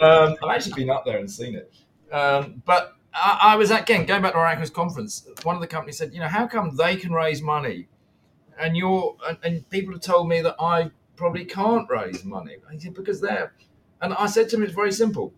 Um, 0.00 0.36
I've 0.42 0.56
actually 0.56 0.84
been 0.84 0.90
up 0.90 1.04
there 1.04 1.18
and 1.18 1.30
seen 1.30 1.54
it. 1.54 1.72
Um, 2.12 2.62
but 2.64 2.94
I, 3.12 3.38
I, 3.42 3.56
was 3.56 3.70
again 3.70 4.06
going 4.06 4.22
back 4.22 4.32
to 4.32 4.38
our 4.38 4.46
Aquis 4.46 4.70
conference. 4.70 5.28
One 5.42 5.54
of 5.54 5.60
the 5.60 5.66
companies 5.66 5.98
said, 5.98 6.14
you 6.14 6.20
know, 6.20 6.28
how 6.28 6.46
come 6.46 6.76
they 6.76 6.96
can 6.96 7.12
raise 7.12 7.42
money, 7.42 7.88
and 8.58 8.76
you're 8.76 9.16
and, 9.28 9.38
and 9.42 9.70
people 9.70 9.92
have 9.92 10.02
told 10.02 10.28
me 10.28 10.40
that 10.40 10.56
I 10.58 10.90
probably 11.16 11.44
can't 11.44 11.88
raise 11.90 12.24
money. 12.24 12.56
I 12.70 12.78
said 12.78 12.94
because 12.94 13.20
they're, 13.20 13.52
and 14.00 14.14
I 14.14 14.26
said 14.26 14.48
to 14.50 14.56
him, 14.56 14.62
it's 14.62 14.72
very 14.72 14.92
simple, 14.92 15.34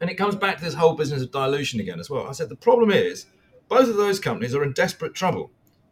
and 0.00 0.08
it 0.08 0.14
comes 0.14 0.36
back 0.36 0.58
to 0.58 0.64
this 0.64 0.74
whole 0.74 0.94
business 0.94 1.22
of 1.22 1.32
dilution 1.32 1.80
again 1.80 1.98
as 1.98 2.08
well. 2.08 2.28
I 2.28 2.32
said 2.32 2.48
the 2.48 2.56
problem 2.56 2.90
is 2.90 3.26
both 3.68 3.88
of 3.88 3.96
those 3.96 4.20
companies 4.20 4.54
are 4.54 4.62
in 4.62 4.72
desperate 4.72 5.14
trouble. 5.14 5.50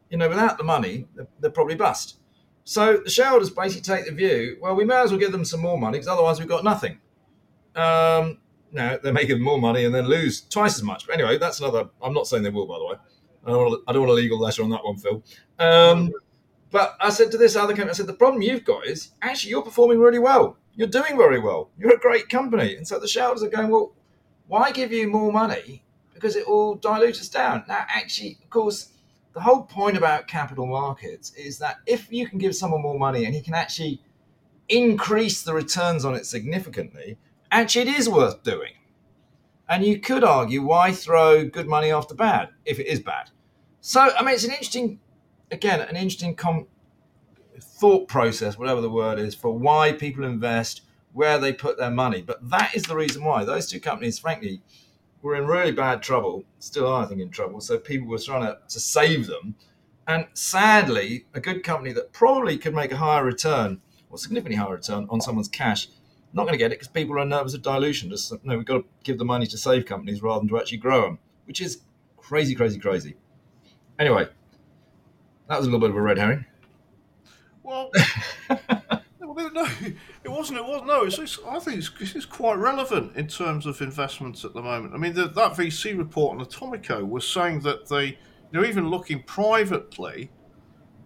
You 0.08 0.18
know, 0.18 0.28
without 0.28 0.58
the 0.58 0.64
money, 0.64 1.06
they're, 1.14 1.28
they're 1.40 1.50
probably 1.50 1.76
bust. 1.76 2.19
So 2.64 2.98
the 2.98 3.10
shareholders 3.10 3.50
basically 3.50 3.82
take 3.82 4.06
the 4.06 4.12
view, 4.12 4.58
well, 4.60 4.74
we 4.74 4.84
may 4.84 4.96
as 4.96 5.10
well 5.10 5.18
give 5.18 5.32
them 5.32 5.44
some 5.44 5.60
more 5.60 5.78
money 5.78 5.98
because 5.98 6.08
otherwise 6.08 6.38
we've 6.38 6.48
got 6.48 6.64
nothing. 6.64 6.98
Um, 7.74 8.38
now 8.72 8.98
they 9.02 9.10
may 9.10 9.26
give 9.26 9.38
them 9.38 9.44
more 9.44 9.60
money 9.60 9.84
and 9.84 9.94
then 9.94 10.06
lose 10.06 10.42
twice 10.42 10.76
as 10.76 10.82
much. 10.82 11.06
But 11.06 11.14
anyway, 11.14 11.38
that's 11.38 11.60
another. 11.60 11.88
I'm 12.02 12.14
not 12.14 12.26
saying 12.26 12.42
they 12.42 12.50
will, 12.50 12.66
by 12.66 12.78
the 12.78 12.86
way. 12.86 12.94
I 13.44 13.50
don't 13.50 13.64
want, 13.64 13.82
I 13.88 13.92
don't 13.92 14.02
want 14.02 14.12
a 14.12 14.14
legal 14.14 14.38
letter 14.38 14.62
on 14.62 14.70
that 14.70 14.84
one, 14.84 14.96
Phil. 14.96 15.22
Um, 15.58 16.12
but 16.70 16.96
I 17.00 17.10
said 17.10 17.32
to 17.32 17.38
this 17.38 17.56
other 17.56 17.72
company, 17.72 17.90
I 17.90 17.94
said 17.94 18.06
the 18.06 18.12
problem 18.12 18.42
you've 18.42 18.64
got 18.64 18.86
is 18.86 19.12
actually 19.22 19.50
you're 19.50 19.62
performing 19.62 19.98
really 19.98 20.18
well. 20.18 20.56
You're 20.74 20.88
doing 20.88 21.16
very 21.16 21.40
well. 21.40 21.70
You're 21.78 21.94
a 21.94 21.98
great 21.98 22.28
company, 22.28 22.76
and 22.76 22.86
so 22.86 23.00
the 23.00 23.08
shareholders 23.08 23.42
are 23.42 23.48
going, 23.48 23.70
well, 23.70 23.92
why 24.46 24.70
give 24.70 24.92
you 24.92 25.08
more 25.08 25.32
money? 25.32 25.84
Because 26.14 26.36
it 26.36 26.46
will 26.46 26.76
dilute 26.76 27.20
us 27.20 27.28
down. 27.28 27.64
Now, 27.66 27.84
actually, 27.88 28.38
of 28.42 28.50
course 28.50 28.92
the 29.32 29.40
whole 29.40 29.62
point 29.62 29.96
about 29.96 30.26
capital 30.26 30.66
markets 30.66 31.32
is 31.34 31.58
that 31.58 31.76
if 31.86 32.12
you 32.12 32.28
can 32.28 32.38
give 32.38 32.54
someone 32.54 32.82
more 32.82 32.98
money 32.98 33.24
and 33.24 33.34
he 33.34 33.40
can 33.40 33.54
actually 33.54 34.02
increase 34.68 35.42
the 35.42 35.54
returns 35.54 36.04
on 36.04 36.14
it 36.14 36.26
significantly, 36.26 37.16
actually 37.50 37.88
it 37.88 37.98
is 37.98 38.08
worth 38.08 38.42
doing. 38.42 38.72
And 39.68 39.84
you 39.84 40.00
could 40.00 40.24
argue 40.24 40.62
why 40.62 40.90
throw 40.90 41.44
good 41.44 41.68
money 41.68 41.92
after 41.92 42.14
bad 42.14 42.48
if 42.64 42.80
it 42.80 42.88
is 42.88 43.00
bad. 43.00 43.30
So, 43.80 44.00
I 44.00 44.22
mean, 44.24 44.34
it's 44.34 44.44
an 44.44 44.50
interesting, 44.50 44.98
again, 45.50 45.80
an 45.80 45.96
interesting 45.96 46.34
com- 46.34 46.66
thought 47.60 48.08
process, 48.08 48.58
whatever 48.58 48.80
the 48.80 48.90
word 48.90 49.18
is, 49.18 49.34
for 49.34 49.56
why 49.56 49.92
people 49.92 50.24
invest, 50.24 50.82
where 51.12 51.38
they 51.38 51.52
put 51.52 51.78
their 51.78 51.90
money. 51.90 52.20
But 52.20 52.50
that 52.50 52.74
is 52.74 52.82
the 52.82 52.96
reason 52.96 53.24
why 53.24 53.44
those 53.44 53.68
two 53.68 53.80
companies, 53.80 54.18
frankly, 54.18 54.62
were 55.22 55.36
in 55.36 55.46
really 55.46 55.72
bad 55.72 56.02
trouble, 56.02 56.44
still 56.58 56.86
are, 56.86 57.04
I 57.04 57.06
think, 57.06 57.20
in 57.20 57.30
trouble. 57.30 57.60
So 57.60 57.78
people 57.78 58.08
were 58.08 58.18
trying 58.18 58.42
to, 58.42 58.58
to 58.68 58.80
save 58.80 59.26
them. 59.26 59.54
And 60.06 60.26
sadly, 60.32 61.26
a 61.34 61.40
good 61.40 61.62
company 61.62 61.92
that 61.92 62.12
probably 62.12 62.58
could 62.58 62.74
make 62.74 62.90
a 62.90 62.96
higher 62.96 63.24
return 63.24 63.80
or 64.10 64.18
significantly 64.18 64.56
higher 64.56 64.74
return 64.74 65.06
on 65.10 65.20
someone's 65.20 65.48
cash, 65.48 65.88
not 66.32 66.44
going 66.44 66.54
to 66.54 66.58
get 66.58 66.72
it 66.72 66.78
because 66.78 66.88
people 66.88 67.18
are 67.18 67.24
nervous 67.24 67.54
of 67.54 67.62
dilution. 67.62 68.10
Just 68.10 68.32
no, 68.44 68.56
we've 68.56 68.66
got 68.66 68.78
to 68.78 68.84
give 69.04 69.18
the 69.18 69.24
money 69.24 69.46
to 69.46 69.58
save 69.58 69.86
companies 69.86 70.22
rather 70.22 70.40
than 70.40 70.48
to 70.48 70.58
actually 70.58 70.78
grow 70.78 71.02
them, 71.02 71.18
which 71.44 71.60
is 71.60 71.82
crazy, 72.16 72.54
crazy, 72.54 72.78
crazy. 72.78 73.16
Anyway, 73.98 74.26
that 75.48 75.58
was 75.58 75.66
a 75.66 75.70
little 75.70 75.80
bit 75.80 75.90
of 75.90 75.96
a 75.96 76.00
red 76.00 76.18
herring. 76.18 76.44
Well, 77.62 77.90
no, 79.48 79.68
it 80.24 80.28
wasn't. 80.28 80.58
It 80.58 80.64
wasn't. 80.64 80.86
No, 80.86 81.04
it's, 81.04 81.18
it's, 81.18 81.38
I 81.48 81.58
think 81.58 81.78
it's, 81.78 82.14
it's 82.14 82.26
quite 82.26 82.58
relevant 82.58 83.16
in 83.16 83.26
terms 83.26 83.66
of 83.66 83.80
investments 83.80 84.44
at 84.44 84.54
the 84.54 84.62
moment. 84.62 84.94
I 84.94 84.98
mean, 84.98 85.14
the, 85.14 85.28
that 85.28 85.52
VC 85.52 85.96
report 85.96 86.38
on 86.38 86.44
Atomico 86.44 87.06
was 87.06 87.26
saying 87.26 87.60
that 87.60 87.88
they, 87.88 88.06
you 88.06 88.16
know, 88.52 88.64
even 88.64 88.88
looking 88.88 89.22
privately, 89.22 90.30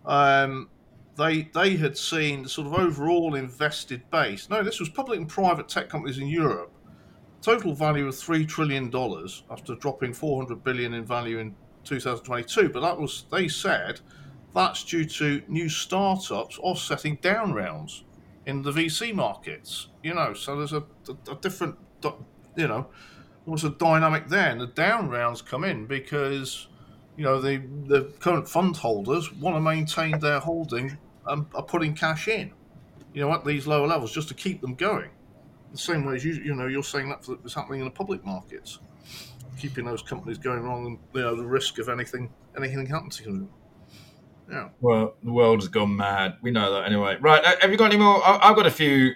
um, 0.07 0.69
they 1.17 1.43
they 1.55 1.77
had 1.77 1.97
seen 1.97 2.43
the 2.43 2.49
sort 2.49 2.67
of 2.67 2.75
overall 2.75 3.35
invested 3.35 4.03
base. 4.11 4.51
No, 4.51 4.63
this 4.63 4.81
was 4.81 4.89
public 4.89 5.19
and 5.19 5.29
private 5.29 5.69
tech 5.69 5.89
companies 5.89 6.19
in 6.19 6.29
Europe. 6.29 6.73
Total 7.41 7.75
value 7.75 8.09
of 8.09 8.17
three 8.17 8.47
trillion 8.47 8.91
dollars 8.91 9.45
after 9.51 9.75
dropping 9.75 10.15
400 10.15 10.65
billion 10.65 10.95
in 10.95 11.05
value 11.05 11.39
in 11.39 11.55
2022. 11.85 12.71
But 12.71 12.81
that 12.81 12.99
was 12.99 13.27
they 13.31 13.49
said 13.49 14.01
that's 14.55 14.85
due 14.85 15.05
to 15.05 15.43
new 15.49 15.69
startups 15.69 16.59
offsetting 16.59 17.17
down 17.17 17.53
rounds 17.53 18.05
in 18.47 18.63
the 18.63 18.71
VC 18.71 19.15
markets. 19.15 19.89
You 20.03 20.15
know, 20.15 20.35
so 20.35 20.57
there's 20.57 20.73
a, 20.73 20.85
a, 21.09 21.33
a 21.33 21.35
different, 21.37 21.77
you 22.57 22.69
know, 22.69 22.87
was 23.47 23.65
a 23.65 23.71
dynamic 23.71 24.29
there. 24.29 24.51
And 24.51 24.61
the 24.61 24.67
down 24.67 25.09
rounds 25.09 25.43
come 25.43 25.65
in 25.65 25.87
because, 25.87 26.69
you 27.17 27.25
know, 27.25 27.41
the 27.41 27.59
the 27.87 28.13
current 28.21 28.49
fund 28.49 28.77
holders 28.77 29.33
want 29.33 29.57
to 29.57 29.61
maintain 29.61 30.19
their 30.19 30.41
holding 30.41 30.99
and 31.27 31.47
are 31.55 31.63
putting 31.63 31.95
cash 31.95 32.29
in, 32.29 32.53
you 33.13 33.21
know, 33.21 33.33
at 33.33 33.45
these 33.45 33.67
lower 33.67 33.87
levels 33.87 34.13
just 34.13 34.29
to 34.29 34.35
keep 34.35 34.61
them 34.61 34.75
going. 34.75 35.11
The 35.73 35.79
same 35.79 36.05
way 36.05 36.15
as 36.15 36.25
you, 36.25 36.35
you 36.35 36.55
know, 36.55 36.67
you're 36.67 36.85
saying 36.85 37.09
that 37.09 37.27
is 37.45 37.55
happening 37.55 37.81
in 37.81 37.87
the 37.87 37.91
public 37.91 38.25
markets, 38.25 38.79
keeping 39.59 39.85
those 39.85 40.03
companies 40.03 40.39
going 40.39 40.61
wrong 40.61 40.87
and 40.87 40.99
you 41.13 41.23
know 41.23 41.35
the 41.35 41.45
risk 41.45 41.79
of 41.79 41.89
anything 41.89 42.33
anything 42.57 42.87
happening 42.87 43.11
to 43.11 43.25
them. 43.25 43.51
Yeah. 44.51 44.69
Well, 44.81 45.15
the 45.23 45.33
world 45.33 45.61
has 45.61 45.69
gone 45.69 45.97
mad. 45.97 46.37
We 46.43 46.51
know 46.51 46.73
that 46.73 46.85
anyway. 46.85 47.17
Right. 47.21 47.43
Uh, 47.45 47.55
have 47.61 47.71
you 47.71 47.77
got 47.77 47.93
any 47.93 48.03
more? 48.03 48.21
I've 48.25 48.57
got 48.57 48.67
a 48.67 48.71
few 48.71 49.13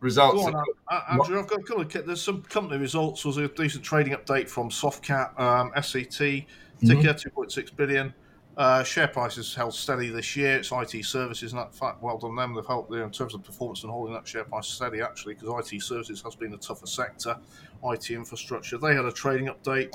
results. 0.00 0.44
On, 0.44 0.54
uh, 0.54 1.00
Andrew, 1.10 1.38
I've 1.38 1.46
got 1.46 1.60
a 1.60 1.62
couple 1.62 1.82
of, 1.82 2.06
there's 2.06 2.22
some 2.22 2.42
company 2.42 2.78
results. 2.80 3.24
Was 3.24 3.36
a 3.38 3.48
decent 3.48 3.84
trading 3.84 4.14
update 4.14 4.48
from 4.48 4.70
Softcat, 4.70 5.38
um, 5.40 5.72
SET, 5.76 6.08
mm-hmm. 6.08 6.86
ticker 6.86 7.14
mm-hmm. 7.14 7.40
2.6 7.40 7.76
billion. 7.76 8.14
Uh, 8.56 8.82
share 8.82 9.08
prices 9.08 9.54
held 9.54 9.74
steady 9.74 10.08
this 10.08 10.34
year. 10.34 10.56
It's 10.56 10.72
IT 10.72 11.04
services, 11.04 11.52
and 11.52 11.60
that 11.60 11.74
fact, 11.74 12.02
well 12.02 12.16
done 12.16 12.34
them. 12.36 12.54
They've 12.54 12.64
helped 12.64 12.90
there 12.90 13.04
in 13.04 13.10
terms 13.10 13.34
of 13.34 13.44
performance 13.44 13.82
and 13.82 13.92
holding 13.92 14.14
that 14.14 14.26
share 14.26 14.44
price 14.44 14.66
steady, 14.66 15.02
actually, 15.02 15.34
because 15.34 15.72
IT 15.72 15.82
services 15.82 16.22
has 16.22 16.34
been 16.34 16.54
a 16.54 16.56
tougher 16.56 16.86
sector. 16.86 17.36
IT 17.84 18.10
infrastructure. 18.10 18.78
They 18.78 18.94
had 18.94 19.04
a 19.04 19.12
trading 19.12 19.48
update. 19.48 19.92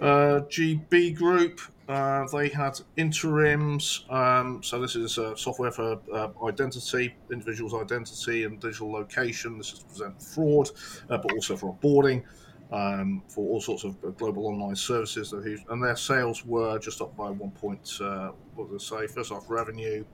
Uh, 0.00 0.40
GB 0.48 1.14
Group, 1.14 1.60
uh, 1.88 2.26
they 2.32 2.48
had 2.48 2.80
interims. 2.96 4.04
Um, 4.08 4.62
so 4.62 4.80
this 4.80 4.96
is 4.96 5.18
uh, 5.18 5.34
software 5.34 5.70
for 5.70 5.98
uh, 6.12 6.28
identity, 6.46 7.14
individual's 7.30 7.74
identity 7.74 8.44
and 8.44 8.60
digital 8.60 8.92
location. 8.92 9.58
This 9.58 9.72
is 9.72 9.78
to 9.80 9.84
prevent 9.86 10.22
fraud, 10.22 10.70
uh, 11.10 11.18
but 11.18 11.32
also 11.32 11.56
for 11.56 11.76
onboarding. 11.76 12.24
Um, 12.70 13.22
for 13.28 13.46
all 13.50 13.60
sorts 13.60 13.84
of 13.84 14.00
global 14.16 14.46
online 14.46 14.76
services, 14.76 15.34
and 15.34 15.84
their 15.84 15.94
sales 15.94 16.46
were 16.46 16.78
just 16.78 17.02
up 17.02 17.14
by 17.14 17.28
one 17.28 17.50
point. 17.50 17.98
Uh, 18.00 18.30
what 18.54 18.70
did 18.70 18.76
I 18.76 19.02
say? 19.02 19.06
First 19.08 19.30
off, 19.30 19.50
revenue 19.50 20.06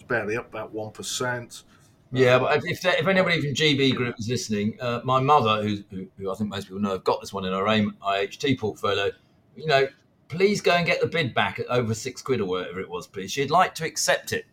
it's 0.00 0.04
barely 0.04 0.38
up 0.38 0.48
about 0.48 0.72
one 0.72 0.92
percent. 0.92 1.64
Yeah, 2.10 2.38
but 2.38 2.56
if 2.56 2.64
if, 2.64 2.84
if 2.84 3.06
anybody 3.06 3.42
from 3.42 3.54
GB 3.54 3.94
Group 3.94 4.16
is 4.18 4.28
listening, 4.28 4.78
uh, 4.80 5.00
my 5.04 5.20
mother, 5.20 5.62
who, 5.62 5.76
who, 5.90 6.06
who 6.16 6.32
I 6.32 6.34
think 6.36 6.48
most 6.48 6.64
people 6.64 6.80
know, 6.80 6.92
have 6.92 7.04
got 7.04 7.20
this 7.20 7.34
one 7.34 7.44
in 7.44 7.52
her 7.52 7.68
AIM 7.68 7.96
IHT 8.02 8.58
portfolio. 8.58 9.10
You 9.54 9.66
know, 9.66 9.86
please 10.30 10.60
go 10.60 10.72
and 10.72 10.86
get 10.86 11.00
the 11.00 11.06
bid 11.06 11.34
back 11.34 11.58
at 11.58 11.66
over 11.66 11.92
six 11.94 12.22
quid 12.22 12.40
or 12.40 12.46
whatever 12.46 12.80
it 12.80 12.88
was, 12.88 13.06
please. 13.06 13.30
She'd 13.30 13.50
like 13.50 13.74
to 13.76 13.84
accept 13.84 14.32
it. 14.32 14.46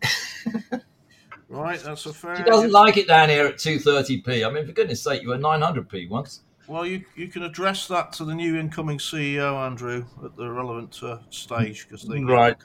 Right, 1.50 1.80
that's 1.80 2.06
a 2.06 2.13
fair. 2.13 2.36
she 2.36 2.44
doesn't 2.44 2.72
like 2.72 2.98
it 2.98 3.08
down 3.08 3.30
here 3.30 3.46
at 3.46 3.56
230p. 3.56 4.46
I 4.46 4.52
mean, 4.52 4.66
for 4.66 4.74
goodness 4.74 5.02
sake, 5.02 5.22
you 5.22 5.30
were 5.30 5.38
900p 5.38 6.10
once. 6.10 6.42
Well, 6.67 6.86
you, 6.86 7.06
you 7.15 7.30
can 7.30 7.43
address 7.43 7.88
that 7.88 8.12
to 8.13 8.25
the 8.25 8.36
new 8.36 8.58
incoming 8.58 8.97
CEO, 8.97 9.56
Andrew, 9.65 10.06
at 10.23 10.36
the 10.36 10.49
relevant 10.49 11.01
uh, 11.01 11.19
stage 11.30 11.88
because 11.88 12.03
the 12.03 12.21
Right. 12.25 12.58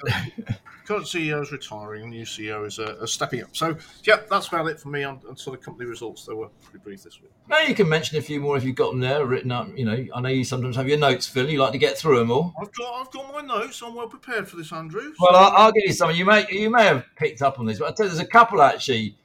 current 0.86 1.06
CEO 1.06 1.40
is 1.40 1.52
retiring, 1.52 2.10
new 2.10 2.24
CEO 2.24 2.66
is 2.66 2.80
uh, 2.80 3.06
stepping 3.06 3.44
up. 3.44 3.54
So, 3.54 3.76
yeah, 4.02 4.16
that's 4.28 4.48
about 4.48 4.66
it 4.66 4.80
for 4.80 4.88
me 4.88 5.04
on, 5.04 5.20
on 5.28 5.36
sort 5.36 5.56
of 5.56 5.64
company 5.64 5.88
results. 5.88 6.26
They 6.26 6.34
were 6.34 6.48
pretty 6.64 6.82
brief 6.82 7.04
this 7.04 7.20
week. 7.22 7.30
Now 7.48 7.60
you 7.60 7.76
can 7.76 7.88
mention 7.88 8.18
a 8.18 8.22
few 8.22 8.40
more 8.40 8.56
if 8.56 8.64
you've 8.64 8.74
got 8.74 8.90
them 8.90 8.98
there 8.98 9.24
written 9.24 9.52
up. 9.52 9.68
You 9.76 9.84
know, 9.84 10.06
I 10.14 10.20
know 10.20 10.28
you 10.30 10.42
sometimes 10.44 10.74
have 10.74 10.88
your 10.88 10.98
notes, 10.98 11.28
Phil. 11.28 11.48
You 11.48 11.60
like 11.60 11.72
to 11.72 11.78
get 11.78 11.96
through 11.96 12.18
them 12.18 12.32
all. 12.32 12.52
I've 12.60 12.72
got 12.72 13.00
I've 13.00 13.10
got 13.12 13.32
my 13.32 13.40
notes. 13.42 13.80
I'm 13.82 13.94
well 13.94 14.08
prepared 14.08 14.48
for 14.48 14.56
this, 14.56 14.72
Andrew. 14.72 15.12
Well, 15.20 15.36
I'll, 15.36 15.52
I'll 15.66 15.72
give 15.72 15.84
you 15.86 15.92
some. 15.92 16.10
You 16.12 16.24
may 16.24 16.44
you 16.50 16.70
may 16.70 16.84
have 16.84 17.04
picked 17.16 17.42
up 17.42 17.60
on 17.60 17.66
this, 17.66 17.78
but 17.78 17.88
I 17.88 17.92
tell 17.92 18.06
you, 18.06 18.10
there's 18.10 18.20
a 18.20 18.26
couple 18.26 18.62
actually. 18.62 19.16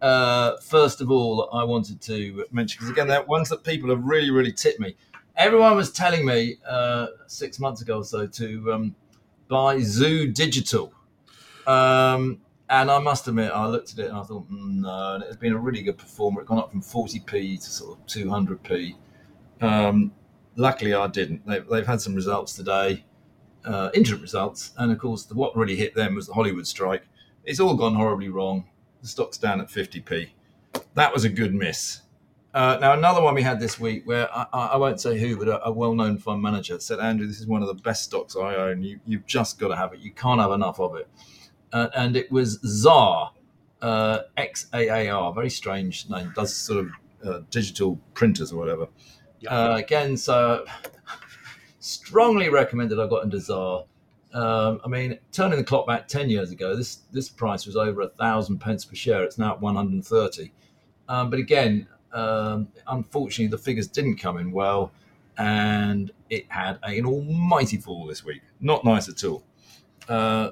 Uh, 0.00 0.56
first 0.58 1.00
of 1.00 1.10
all, 1.10 1.48
I 1.52 1.64
wanted 1.64 2.00
to 2.02 2.44
mention 2.52 2.78
because 2.78 2.90
again, 2.90 3.08
they're 3.08 3.22
ones 3.22 3.48
that 3.48 3.64
people 3.64 3.90
have 3.90 4.04
really, 4.04 4.30
really 4.30 4.52
tipped 4.52 4.80
me. 4.80 4.94
Everyone 5.36 5.76
was 5.76 5.90
telling 5.90 6.24
me 6.24 6.56
uh, 6.68 7.08
six 7.26 7.58
months 7.58 7.82
ago 7.82 7.98
or 7.98 8.04
so 8.04 8.26
to 8.26 8.72
um, 8.72 8.94
buy 9.48 9.80
Zoo 9.80 10.30
Digital, 10.32 10.92
um, 11.66 12.40
and 12.68 12.90
I 12.90 12.98
must 12.98 13.28
admit, 13.28 13.52
I 13.52 13.66
looked 13.66 13.92
at 13.92 13.98
it 14.00 14.08
and 14.08 14.16
I 14.16 14.22
thought, 14.22 14.50
mm, 14.50 14.80
no, 14.80 15.14
and 15.14 15.24
it's 15.24 15.36
been 15.36 15.52
a 15.52 15.58
really 15.58 15.82
good 15.82 15.98
performer. 15.98 16.40
It 16.40 16.46
gone 16.46 16.58
up 16.58 16.70
from 16.70 16.82
40p 16.82 17.62
to 17.62 17.70
sort 17.70 17.98
of 17.98 18.06
200p. 18.06 18.94
Um, 19.60 20.12
luckily, 20.56 20.94
I 20.94 21.06
didn't. 21.06 21.46
They've, 21.46 21.66
they've 21.66 21.86
had 21.86 22.00
some 22.00 22.14
results 22.14 22.54
today 22.54 23.04
uh, 23.66 23.90
interim 23.94 24.22
results, 24.22 24.72
and 24.78 24.92
of 24.92 24.98
course, 24.98 25.24
the, 25.24 25.34
what 25.34 25.56
really 25.56 25.76
hit 25.76 25.94
them 25.94 26.14
was 26.14 26.28
the 26.28 26.32
Hollywood 26.32 26.66
strike. 26.66 27.02
It's 27.44 27.60
all 27.60 27.74
gone 27.74 27.94
horribly 27.94 28.28
wrong. 28.28 28.64
The 29.06 29.10
stock's 29.10 29.38
down 29.38 29.60
at 29.60 29.68
50p. 29.68 30.30
That 30.94 31.14
was 31.14 31.22
a 31.22 31.28
good 31.28 31.54
miss. 31.54 32.00
Uh, 32.52 32.76
now, 32.80 32.92
another 32.92 33.22
one 33.22 33.36
we 33.36 33.42
had 33.42 33.60
this 33.60 33.78
week 33.78 34.04
where 34.04 34.28
I, 34.36 34.46
I 34.52 34.76
won't 34.78 35.00
say 35.00 35.16
who, 35.16 35.36
but 35.36 35.46
a, 35.46 35.66
a 35.66 35.70
well 35.70 35.94
known 35.94 36.18
fund 36.18 36.42
manager 36.42 36.80
said, 36.80 36.98
Andrew, 36.98 37.24
this 37.24 37.38
is 37.38 37.46
one 37.46 37.62
of 37.62 37.68
the 37.68 37.74
best 37.74 38.02
stocks 38.02 38.34
I 38.34 38.56
own. 38.56 38.82
You, 38.82 38.98
you've 39.06 39.24
just 39.24 39.60
got 39.60 39.68
to 39.68 39.76
have 39.76 39.92
it. 39.92 40.00
You 40.00 40.10
can't 40.10 40.40
have 40.40 40.50
enough 40.50 40.80
of 40.80 40.96
it. 40.96 41.08
Uh, 41.72 41.86
and 41.94 42.16
it 42.16 42.32
was 42.32 42.58
Xaar, 42.64 43.30
uh, 43.80 44.22
X 44.36 44.66
A 44.74 44.88
A 44.88 45.10
R, 45.10 45.32
very 45.32 45.50
strange 45.50 46.10
name, 46.10 46.32
does 46.34 46.52
sort 46.52 46.86
of 46.86 46.90
uh, 47.24 47.40
digital 47.48 48.00
printers 48.14 48.52
or 48.52 48.56
whatever. 48.56 48.88
Yeah. 49.38 49.50
Uh, 49.50 49.76
again, 49.76 50.16
so 50.16 50.64
strongly 51.78 52.48
recommended 52.48 52.98
I 52.98 53.06
got 53.06 53.22
into 53.22 53.36
Xaar. 53.36 53.86
Um, 54.34 54.80
I 54.84 54.88
mean, 54.88 55.18
turning 55.32 55.58
the 55.58 55.64
clock 55.64 55.86
back 55.86 56.08
10 56.08 56.28
years 56.28 56.50
ago, 56.50 56.76
this, 56.76 57.00
this 57.12 57.28
price 57.28 57.66
was 57.66 57.76
over 57.76 58.02
a 58.02 58.08
thousand 58.08 58.58
pence 58.58 58.84
per 58.84 58.94
share. 58.94 59.22
It's 59.24 59.38
now 59.38 59.52
at 59.52 59.60
130. 59.60 60.52
Um, 61.08 61.30
but 61.30 61.38
again, 61.38 61.88
um, 62.12 62.68
unfortunately, 62.86 63.48
the 63.48 63.62
figures 63.62 63.86
didn't 63.86 64.16
come 64.16 64.38
in 64.38 64.52
well, 64.52 64.92
and 65.38 66.10
it 66.30 66.46
had 66.48 66.78
an 66.82 67.06
almighty 67.06 67.76
fall 67.76 68.06
this 68.06 68.24
week. 68.24 68.42
Not 68.60 68.84
nice 68.84 69.08
at 69.08 69.22
all. 69.24 69.44
Uh, 70.08 70.50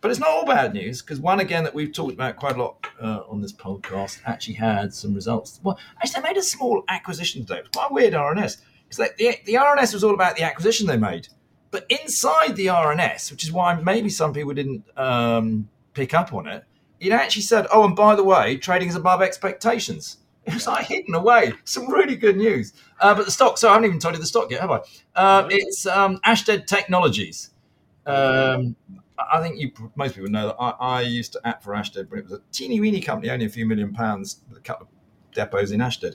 but 0.00 0.10
it's 0.10 0.20
not 0.20 0.28
all 0.28 0.44
bad 0.44 0.74
news 0.74 1.02
because 1.02 1.18
one 1.20 1.40
again 1.40 1.64
that 1.64 1.74
we've 1.74 1.92
talked 1.92 2.12
about 2.12 2.36
quite 2.36 2.56
a 2.56 2.62
lot 2.62 2.86
uh, 3.00 3.22
on 3.28 3.40
this 3.40 3.52
podcast 3.52 4.20
actually 4.24 4.54
had 4.54 4.92
some 4.92 5.14
results. 5.14 5.58
Well, 5.62 5.78
actually, 5.98 6.22
they 6.22 6.28
made 6.28 6.36
a 6.36 6.42
small 6.42 6.84
acquisition 6.88 7.42
today. 7.42 7.60
It 7.60 7.62
was 7.62 7.70
quite 7.74 7.92
weird 7.92 8.14
RNS. 8.14 8.58
Like 8.98 9.16
the, 9.16 9.36
the 9.46 9.54
RNS 9.54 9.94
was 9.94 10.04
all 10.04 10.14
about 10.14 10.36
the 10.36 10.42
acquisition 10.44 10.86
they 10.86 10.96
made, 10.96 11.28
but 11.70 11.86
inside 11.90 12.56
the 12.56 12.66
RNS, 12.66 13.30
which 13.30 13.44
is 13.44 13.52
why 13.52 13.74
maybe 13.74 14.08
some 14.08 14.32
people 14.32 14.54
didn't 14.54 14.84
um, 14.98 15.68
pick 15.94 16.14
up 16.14 16.32
on 16.32 16.46
it, 16.46 16.64
it 17.00 17.12
actually 17.12 17.42
said, 17.42 17.66
"Oh, 17.72 17.84
and 17.84 17.94
by 17.96 18.14
the 18.14 18.24
way, 18.24 18.56
trading 18.56 18.88
is 18.88 18.94
above 18.96 19.22
expectations." 19.22 20.18
It 20.46 20.54
was 20.54 20.66
like 20.68 20.86
hidden 20.86 21.12
away. 21.14 21.54
Some 21.64 21.90
really 21.90 22.14
good 22.14 22.36
news. 22.36 22.72
Uh, 23.00 23.16
but 23.16 23.24
the 23.24 23.32
stock, 23.32 23.58
so 23.58 23.68
I 23.68 23.72
haven't 23.72 23.86
even 23.88 23.98
told 23.98 24.14
you 24.14 24.20
the 24.20 24.26
stock 24.28 24.48
yet, 24.48 24.60
have 24.60 24.70
I? 24.70 24.80
Uh, 25.16 25.48
It's 25.50 25.86
um, 25.86 26.18
Ashtead 26.24 26.66
Technologies. 26.66 27.50
Um, 28.06 28.76
I 29.18 29.40
think 29.40 29.58
you 29.58 29.72
most 29.96 30.14
people 30.14 30.30
know 30.30 30.46
that 30.48 30.56
I, 30.60 30.70
I 30.70 31.00
used 31.00 31.32
to 31.32 31.40
act 31.44 31.64
for 31.64 31.72
Ashtead, 31.72 32.08
but 32.08 32.20
it 32.20 32.24
was 32.24 32.34
a 32.34 32.40
teeny 32.52 32.78
weeny 32.78 33.00
company, 33.00 33.30
only 33.30 33.46
a 33.46 33.48
few 33.48 33.66
million 33.66 33.92
pounds, 33.92 34.40
a 34.56 34.60
couple 34.60 34.86
of 34.86 35.34
depots 35.34 35.72
in 35.72 35.80
Ashtead. 35.80 36.14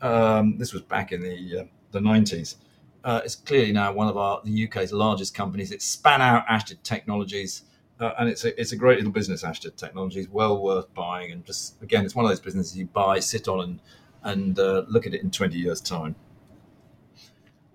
Um, 0.00 0.58
this 0.58 0.72
was 0.72 0.82
back 0.82 1.12
in 1.12 1.20
the 1.20 1.60
uh, 1.60 1.64
the 1.92 2.00
nineties. 2.00 2.56
Uh, 3.04 3.20
it's 3.24 3.36
clearly 3.36 3.72
now 3.72 3.92
one 3.92 4.08
of 4.08 4.16
our 4.16 4.40
the 4.44 4.66
UK's 4.66 4.92
largest 4.92 5.34
companies. 5.34 5.70
It 5.70 5.82
span 5.82 6.20
out 6.20 6.46
Ashtead 6.46 6.82
Technologies, 6.82 7.62
uh, 8.00 8.12
and 8.18 8.28
it's 8.28 8.44
a 8.44 8.58
it's 8.60 8.72
a 8.72 8.76
great 8.76 8.98
little 8.98 9.12
business. 9.12 9.42
Ashtead 9.42 9.76
Technologies, 9.76 10.28
well 10.28 10.62
worth 10.62 10.92
buying, 10.94 11.32
and 11.32 11.44
just 11.44 11.80
again, 11.82 12.04
it's 12.04 12.14
one 12.14 12.24
of 12.24 12.30
those 12.30 12.40
businesses 12.40 12.76
you 12.76 12.86
buy, 12.86 13.20
sit 13.20 13.48
on, 13.48 13.60
and 13.60 13.80
and 14.22 14.58
uh, 14.58 14.84
look 14.88 15.06
at 15.06 15.14
it 15.14 15.22
in 15.22 15.30
twenty 15.30 15.58
years' 15.58 15.80
time. 15.80 16.16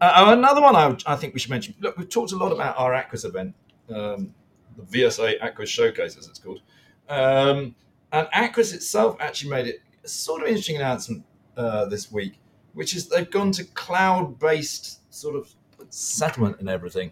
Uh, 0.01 0.35
another 0.37 0.61
one 0.61 0.75
I, 0.75 0.97
I 1.05 1.15
think 1.15 1.33
we 1.33 1.39
should 1.39 1.51
mention. 1.51 1.75
Look, 1.79 1.97
we've 1.97 2.09
talked 2.09 2.33
a 2.33 2.35
lot 2.35 2.51
about 2.51 2.77
our 2.77 2.93
Aquis 2.93 3.23
event, 3.23 3.55
um, 3.89 4.33
the 4.75 4.83
VSA 4.83 5.41
Aquis 5.41 5.69
Showcase, 5.69 6.17
as 6.17 6.27
it's 6.27 6.39
called. 6.39 6.61
Um, 7.07 7.75
and 8.11 8.27
Aquis 8.33 8.73
itself 8.73 9.15
actually 9.21 9.51
made 9.51 9.67
it 9.67 9.81
a 10.03 10.07
sort 10.07 10.41
of 10.41 10.47
interesting 10.47 10.75
announcement 10.75 11.23
uh, 11.55 11.85
this 11.85 12.11
week, 12.11 12.39
which 12.73 12.95
is 12.95 13.07
they've 13.07 13.29
gone 13.29 13.51
to 13.53 13.63
cloud-based 13.63 15.13
sort 15.13 15.35
of 15.35 15.53
settlement 15.89 16.59
and 16.59 16.69
everything. 16.69 17.11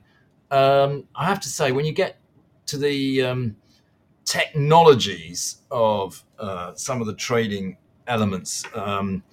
Um, 0.50 1.06
I 1.16 1.26
have 1.26 1.40
to 1.42 1.50
say, 1.50 1.72
when 1.72 1.86
you 1.86 1.94
get 1.94 2.18
to 2.68 2.78
the 2.78 3.22
um, 3.24 3.56
technologies 4.26 5.58
of 5.72 6.24
uh, 6.40 6.74
some 6.76 7.02
of 7.02 7.08
the 7.08 7.14
trading 7.14 7.78
elements 8.08 8.64
um, 8.76 9.24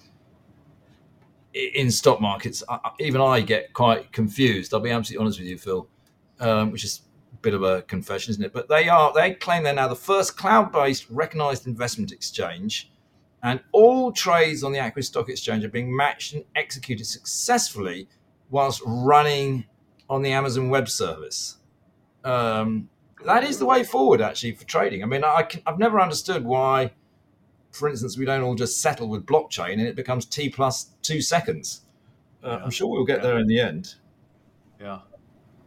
in 1.53 1.89
stock 1.91 2.21
markets, 2.21 2.63
I- 2.69 2.91
even 2.99 3.21
I 3.21 3.41
get 3.41 3.73
quite 3.73 4.11
confused. 4.11 4.73
I'll 4.73 4.79
be 4.79 4.91
absolutely 4.91 5.23
honest 5.23 5.39
with 5.39 5.47
you, 5.47 5.57
Phil, 5.57 5.87
um, 6.39 6.71
which 6.71 6.83
is 6.83 7.01
a 7.33 7.37
bit 7.37 7.53
of 7.53 7.63
a 7.63 7.81
confession, 7.83 8.31
isn't 8.31 8.43
it? 8.43 8.53
But 8.53 8.69
they 8.69 8.87
are 8.87 9.11
they 9.13 9.33
claim 9.33 9.63
they're 9.63 9.73
now 9.73 9.87
the 9.87 9.95
first 9.95 10.37
cloud-based 10.37 11.07
recognized 11.09 11.67
investment 11.67 12.11
exchange, 12.11 12.91
and 13.43 13.59
all 13.71 14.11
trades 14.11 14.63
on 14.63 14.71
the 14.71 14.79
Aquis 14.79 15.07
Stock 15.07 15.29
Exchange 15.29 15.63
are 15.63 15.69
being 15.69 15.95
matched 15.95 16.33
and 16.33 16.43
executed 16.55 17.05
successfully 17.05 18.07
whilst 18.49 18.81
running 18.85 19.65
on 20.09 20.21
the 20.21 20.31
Amazon 20.31 20.69
Web 20.69 20.89
Service. 20.89 21.57
Um, 22.23 22.89
that 23.25 23.43
is 23.43 23.59
the 23.59 23.65
way 23.65 23.83
forward, 23.83 24.21
actually, 24.21 24.53
for 24.53 24.65
trading. 24.65 25.03
I 25.03 25.05
mean, 25.05 25.23
I 25.23 25.43
can, 25.43 25.61
I've 25.65 25.79
never 25.79 25.99
understood 26.01 26.43
why, 26.43 26.91
for 27.71 27.87
instance, 27.89 28.17
we 28.17 28.25
don't 28.25 28.41
all 28.43 28.55
just 28.55 28.81
settle 28.81 29.07
with 29.07 29.25
blockchain 29.25 29.73
and 29.73 29.81
it 29.81 29.95
becomes 29.95 30.25
T 30.25 30.49
plus 30.49 30.91
two 31.01 31.21
seconds. 31.21 31.81
Uh, 32.43 32.47
Yeah. 32.49 32.63
I'm 32.63 32.71
sure 32.71 32.87
we'll 32.87 33.05
get 33.05 33.17
Yeah. 33.19 33.23
there 33.27 33.39
in 33.39 33.47
the 33.47 33.59
end. 33.59 33.95
Yeah. 34.81 34.99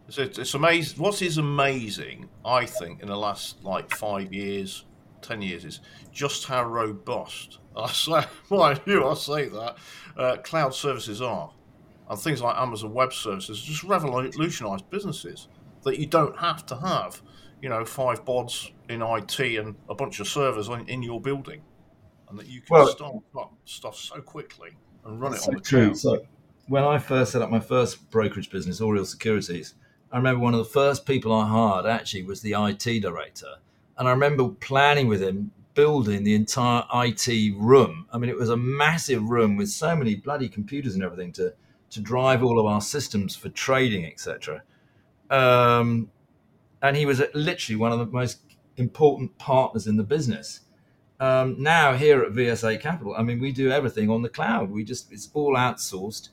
It's, 0.09 0.19
it's, 0.19 0.39
it's 0.39 0.55
amazing. 0.55 0.99
What 1.03 1.23
is 1.23 1.39
amazing, 1.39 2.29
I 2.45 2.67
think, 2.67 3.01
in 3.01 3.09
the 3.09 3.17
last 3.17 3.63
like 3.65 3.95
five 3.95 4.33
years, 4.35 4.85
ten 5.23 5.41
years, 5.43 5.65
is 5.65 5.81
just 6.13 6.47
how 6.47 6.65
robust. 6.65 7.59
I 7.77 7.91
say, 7.91 8.25
well, 8.51 8.63
I 8.63 8.81
knew 8.87 9.07
I 9.07 9.15
say 9.15 9.49
that. 9.49 9.77
Uh, 10.17 10.37
cloud 10.39 10.75
services 10.75 11.23
are, 11.23 11.51
and 12.11 12.19
things 12.19 12.43
like 12.43 12.57
Amazon 12.57 12.93
Web 12.93 13.13
Services 13.13 13.61
just 13.63 13.83
revolutionised 13.85 14.89
businesses 14.91 15.49
that 15.85 15.99
you 15.99 16.07
don't 16.07 16.37
have 16.39 16.67
to 16.67 16.77
have, 16.77 17.23
you 17.63 17.69
know, 17.69 17.85
five 17.85 18.25
bods 18.25 18.71
in 18.89 19.01
IT 19.03 19.41
and 19.59 19.75
a 19.89 19.95
bunch 19.95 20.21
of 20.21 20.29
servers 20.29 20.69
in, 20.69 20.87
in 20.89 21.03
your 21.03 21.21
building, 21.21 21.63
and 22.29 22.39
that 22.39 22.47
you 22.47 22.61
can 22.61 22.77
Well- 22.77 22.87
start 22.89 23.15
up 23.39 23.55
stuff 23.65 23.97
so 23.97 24.21
quickly 24.21 24.71
and 25.05 25.21
run 25.21 25.33
it 25.35 25.41
So 25.41 25.49
on 25.49 25.55
the 25.57 25.61
true. 25.61 25.87
cloud. 25.87 25.99
So 25.99 26.27
when 26.69 26.85
I 26.85 26.99
first 26.99 27.33
set 27.33 27.43
up 27.43 27.51
my 27.51 27.59
first 27.61 28.11
brokerage 28.11 28.51
business, 28.51 28.81
Oriel 28.81 29.05
Securities, 29.07 29.75
I 30.13 30.19
remember 30.19 30.41
one 30.41 30.53
of 30.55 30.59
the 30.59 30.71
first 30.71 31.07
people 31.07 31.33
I 31.33 31.49
hired 31.49 31.87
actually 31.87 32.23
was 32.25 32.43
the 32.43 32.53
IT 32.53 33.01
director, 33.01 33.55
and 33.99 34.09
I 34.09 34.11
remember 34.11 34.49
planning 34.49 35.07
with 35.07 35.23
him 35.23 35.51
building 35.75 36.25
the 36.25 36.35
entire 36.35 36.85
IT 36.95 37.55
room. 37.57 38.07
I 38.13 38.19
mean, 38.19 38.29
it 38.29 38.37
was 38.37 38.51
a 38.51 38.57
massive 38.57 39.23
room 39.25 39.57
with 39.57 39.71
so 39.71 39.97
many 39.97 40.15
bloody 40.15 40.49
computers 40.49 40.95
and 40.95 41.03
everything 41.03 41.33
to 41.33 41.55
to 41.91 42.01
drive 42.01 42.43
all 42.43 42.59
of 42.59 42.65
our 42.65 42.81
systems 42.81 43.37
for 43.37 43.51
trading, 43.51 44.07
etc. 44.07 44.63
Um, 45.29 46.11
and 46.81 46.97
he 46.97 47.05
was 47.05 47.23
literally 47.35 47.77
one 47.77 47.93
of 47.93 47.99
the 47.99 48.07
most 48.07 48.39
important 48.79 49.37
partners 49.37 49.87
in 49.87 49.97
the 49.97 50.03
business 50.03 50.61
um, 51.23 51.55
now 51.57 51.95
here 51.95 52.21
at 52.25 52.33
VSA 52.33 52.81
Capital, 52.81 53.15
I 53.17 53.23
mean, 53.23 53.39
we 53.39 53.53
do 53.53 53.71
everything 53.71 54.11
on 54.11 54.23
the 54.23 54.29
cloud. 54.29 54.73
We 54.73 54.83
just 54.83 55.13
it's 55.13 55.31
all 55.35 55.55
outsourced. 55.55 56.31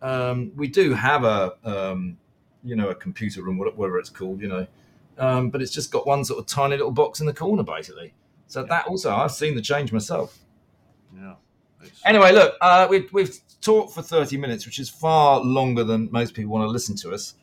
Um, 0.00 0.52
we 0.54 0.68
do 0.68 0.94
have 0.94 1.24
a 1.24 1.56
um, 1.64 2.18
you 2.62 2.76
know 2.76 2.88
a 2.88 2.94
computer 2.94 3.42
room, 3.42 3.58
whatever 3.58 3.98
it's 3.98 4.10
called, 4.10 4.40
you 4.40 4.46
know, 4.46 4.68
um, 5.18 5.50
but 5.50 5.60
it's 5.60 5.72
just 5.72 5.90
got 5.90 6.06
one 6.06 6.24
sort 6.24 6.38
of 6.38 6.46
tiny 6.46 6.76
little 6.76 6.92
box 6.92 7.20
in 7.20 7.26
the 7.26 7.34
corner, 7.34 7.62
basically. 7.62 8.14
So 8.46 8.64
that 8.64 8.86
also, 8.86 9.14
I've 9.14 9.32
seen 9.32 9.54
the 9.54 9.62
change 9.62 9.92
myself. 9.92 10.38
Yeah. 11.14 11.34
Anyway, 12.04 12.32
look, 12.32 12.54
uh, 12.60 12.86
we've, 12.88 13.12
we've 13.12 13.38
talked 13.60 13.92
for 13.92 14.02
30 14.02 14.36
minutes, 14.36 14.64
which 14.64 14.78
is 14.78 14.88
far 14.88 15.40
longer 15.40 15.84
than 15.84 16.08
most 16.10 16.34
people 16.34 16.52
want 16.52 16.64
to 16.64 16.70
listen 16.70 16.96
to 16.96 17.12
us. 17.12 17.34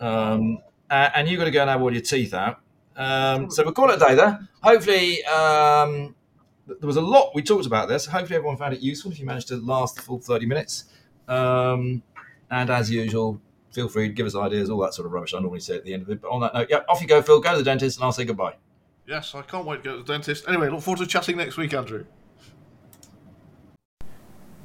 Um, 0.00 0.58
and 0.90 1.28
you've 1.28 1.38
got 1.38 1.46
to 1.46 1.50
go 1.50 1.62
and 1.62 1.70
have 1.70 1.80
all 1.80 1.92
your 1.92 2.02
teeth 2.02 2.34
out. 2.34 2.60
Um, 2.96 3.50
so 3.50 3.64
we'll 3.64 3.72
call 3.72 3.90
it 3.90 3.96
a 3.96 3.98
day 3.98 4.14
there. 4.14 4.48
Hopefully, 4.62 5.24
um, 5.24 6.14
there 6.66 6.86
was 6.86 6.96
a 6.96 7.02
lot 7.02 7.34
we 7.34 7.42
talked 7.42 7.66
about 7.66 7.88
this. 7.88 8.06
Hopefully, 8.06 8.36
everyone 8.36 8.56
found 8.56 8.74
it 8.74 8.80
useful 8.80 9.10
if 9.10 9.18
you 9.18 9.26
managed 9.26 9.48
to 9.48 9.56
last 9.56 9.96
the 9.96 10.02
full 10.02 10.18
30 10.18 10.46
minutes. 10.46 10.84
Um, 11.28 12.02
and 12.50 12.68
as 12.68 12.90
usual, 12.90 13.40
feel 13.72 13.88
free 13.88 14.08
to 14.08 14.14
give 14.14 14.26
us 14.26 14.36
ideas, 14.36 14.70
all 14.70 14.80
that 14.80 14.94
sort 14.94 15.06
of 15.06 15.12
rubbish 15.12 15.34
I 15.34 15.40
normally 15.40 15.60
say 15.60 15.76
at 15.76 15.84
the 15.84 15.94
end 15.94 16.02
of 16.02 16.10
it. 16.10 16.20
But 16.20 16.30
on 16.30 16.40
that 16.42 16.54
note, 16.54 16.68
yeah, 16.70 16.80
off 16.88 17.00
you 17.00 17.08
go, 17.08 17.22
Phil. 17.22 17.40
Go 17.40 17.52
to 17.52 17.58
the 17.58 17.64
dentist, 17.64 17.98
and 17.98 18.04
I'll 18.04 18.12
say 18.12 18.24
goodbye. 18.24 18.54
Yes, 19.06 19.34
I 19.34 19.42
can't 19.42 19.66
wait 19.66 19.78
to 19.78 19.82
go 19.82 19.96
to 19.96 20.02
the 20.02 20.12
dentist. 20.12 20.44
Anyway, 20.46 20.68
look 20.68 20.82
forward 20.82 21.00
to 21.00 21.06
chatting 21.06 21.36
next 21.36 21.56
week, 21.56 21.74
Andrew. 21.74 22.04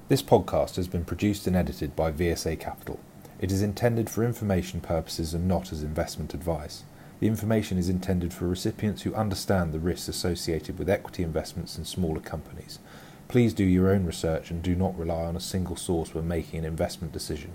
This 0.10 0.22
podcast 0.22 0.76
has 0.76 0.88
been 0.88 1.06
produced 1.06 1.48
and 1.48 1.56
edited 1.56 1.96
by 1.96 2.12
VSA 2.12 2.60
Capital. 2.60 3.00
It 3.40 3.52
is 3.52 3.62
intended 3.62 4.10
for 4.10 4.24
information 4.24 4.80
purposes 4.80 5.34
and 5.34 5.48
not 5.48 5.72
as 5.72 5.84
investment 5.84 6.34
advice. 6.34 6.84
The 7.20 7.28
information 7.28 7.78
is 7.78 7.90
intended 7.90 8.34
for 8.34 8.48
recipients 8.48 9.02
who 9.02 9.14
understand 9.16 9.74
the 9.74 9.80
risks 9.80 10.08
associated 10.08 10.78
with 10.78 10.90
equity 10.90 11.24
investments 11.24 11.78
in 11.78 11.84
smaller 11.84 12.20
companies. 12.20 12.80
Please 13.28 13.54
do 13.54 13.64
your 13.64 13.90
own 13.90 14.06
research 14.06 14.50
and 14.50 14.62
do 14.62 14.76
not 14.76 14.98
rely 14.98 15.26
on 15.26 15.36
a 15.36 15.42
single 15.42 15.76
source 15.76 16.14
when 16.14 16.28
making 16.28 16.60
an 16.60 16.66
investment 16.66 17.12
decision. 17.12 17.52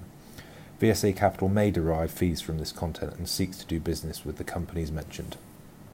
VSA 0.83 1.15
Capital 1.15 1.49
may 1.49 1.71
derive 1.71 2.11
fees 2.11 2.41
from 2.41 2.59
this 2.59 2.73
content 2.73 3.15
and 3.17 3.29
seeks 3.29 3.57
to 3.59 3.67
do 3.67 3.79
business 3.79 4.25
with 4.25 4.39
the 4.39 4.43
companies 4.43 4.91
mentioned. 4.91 5.37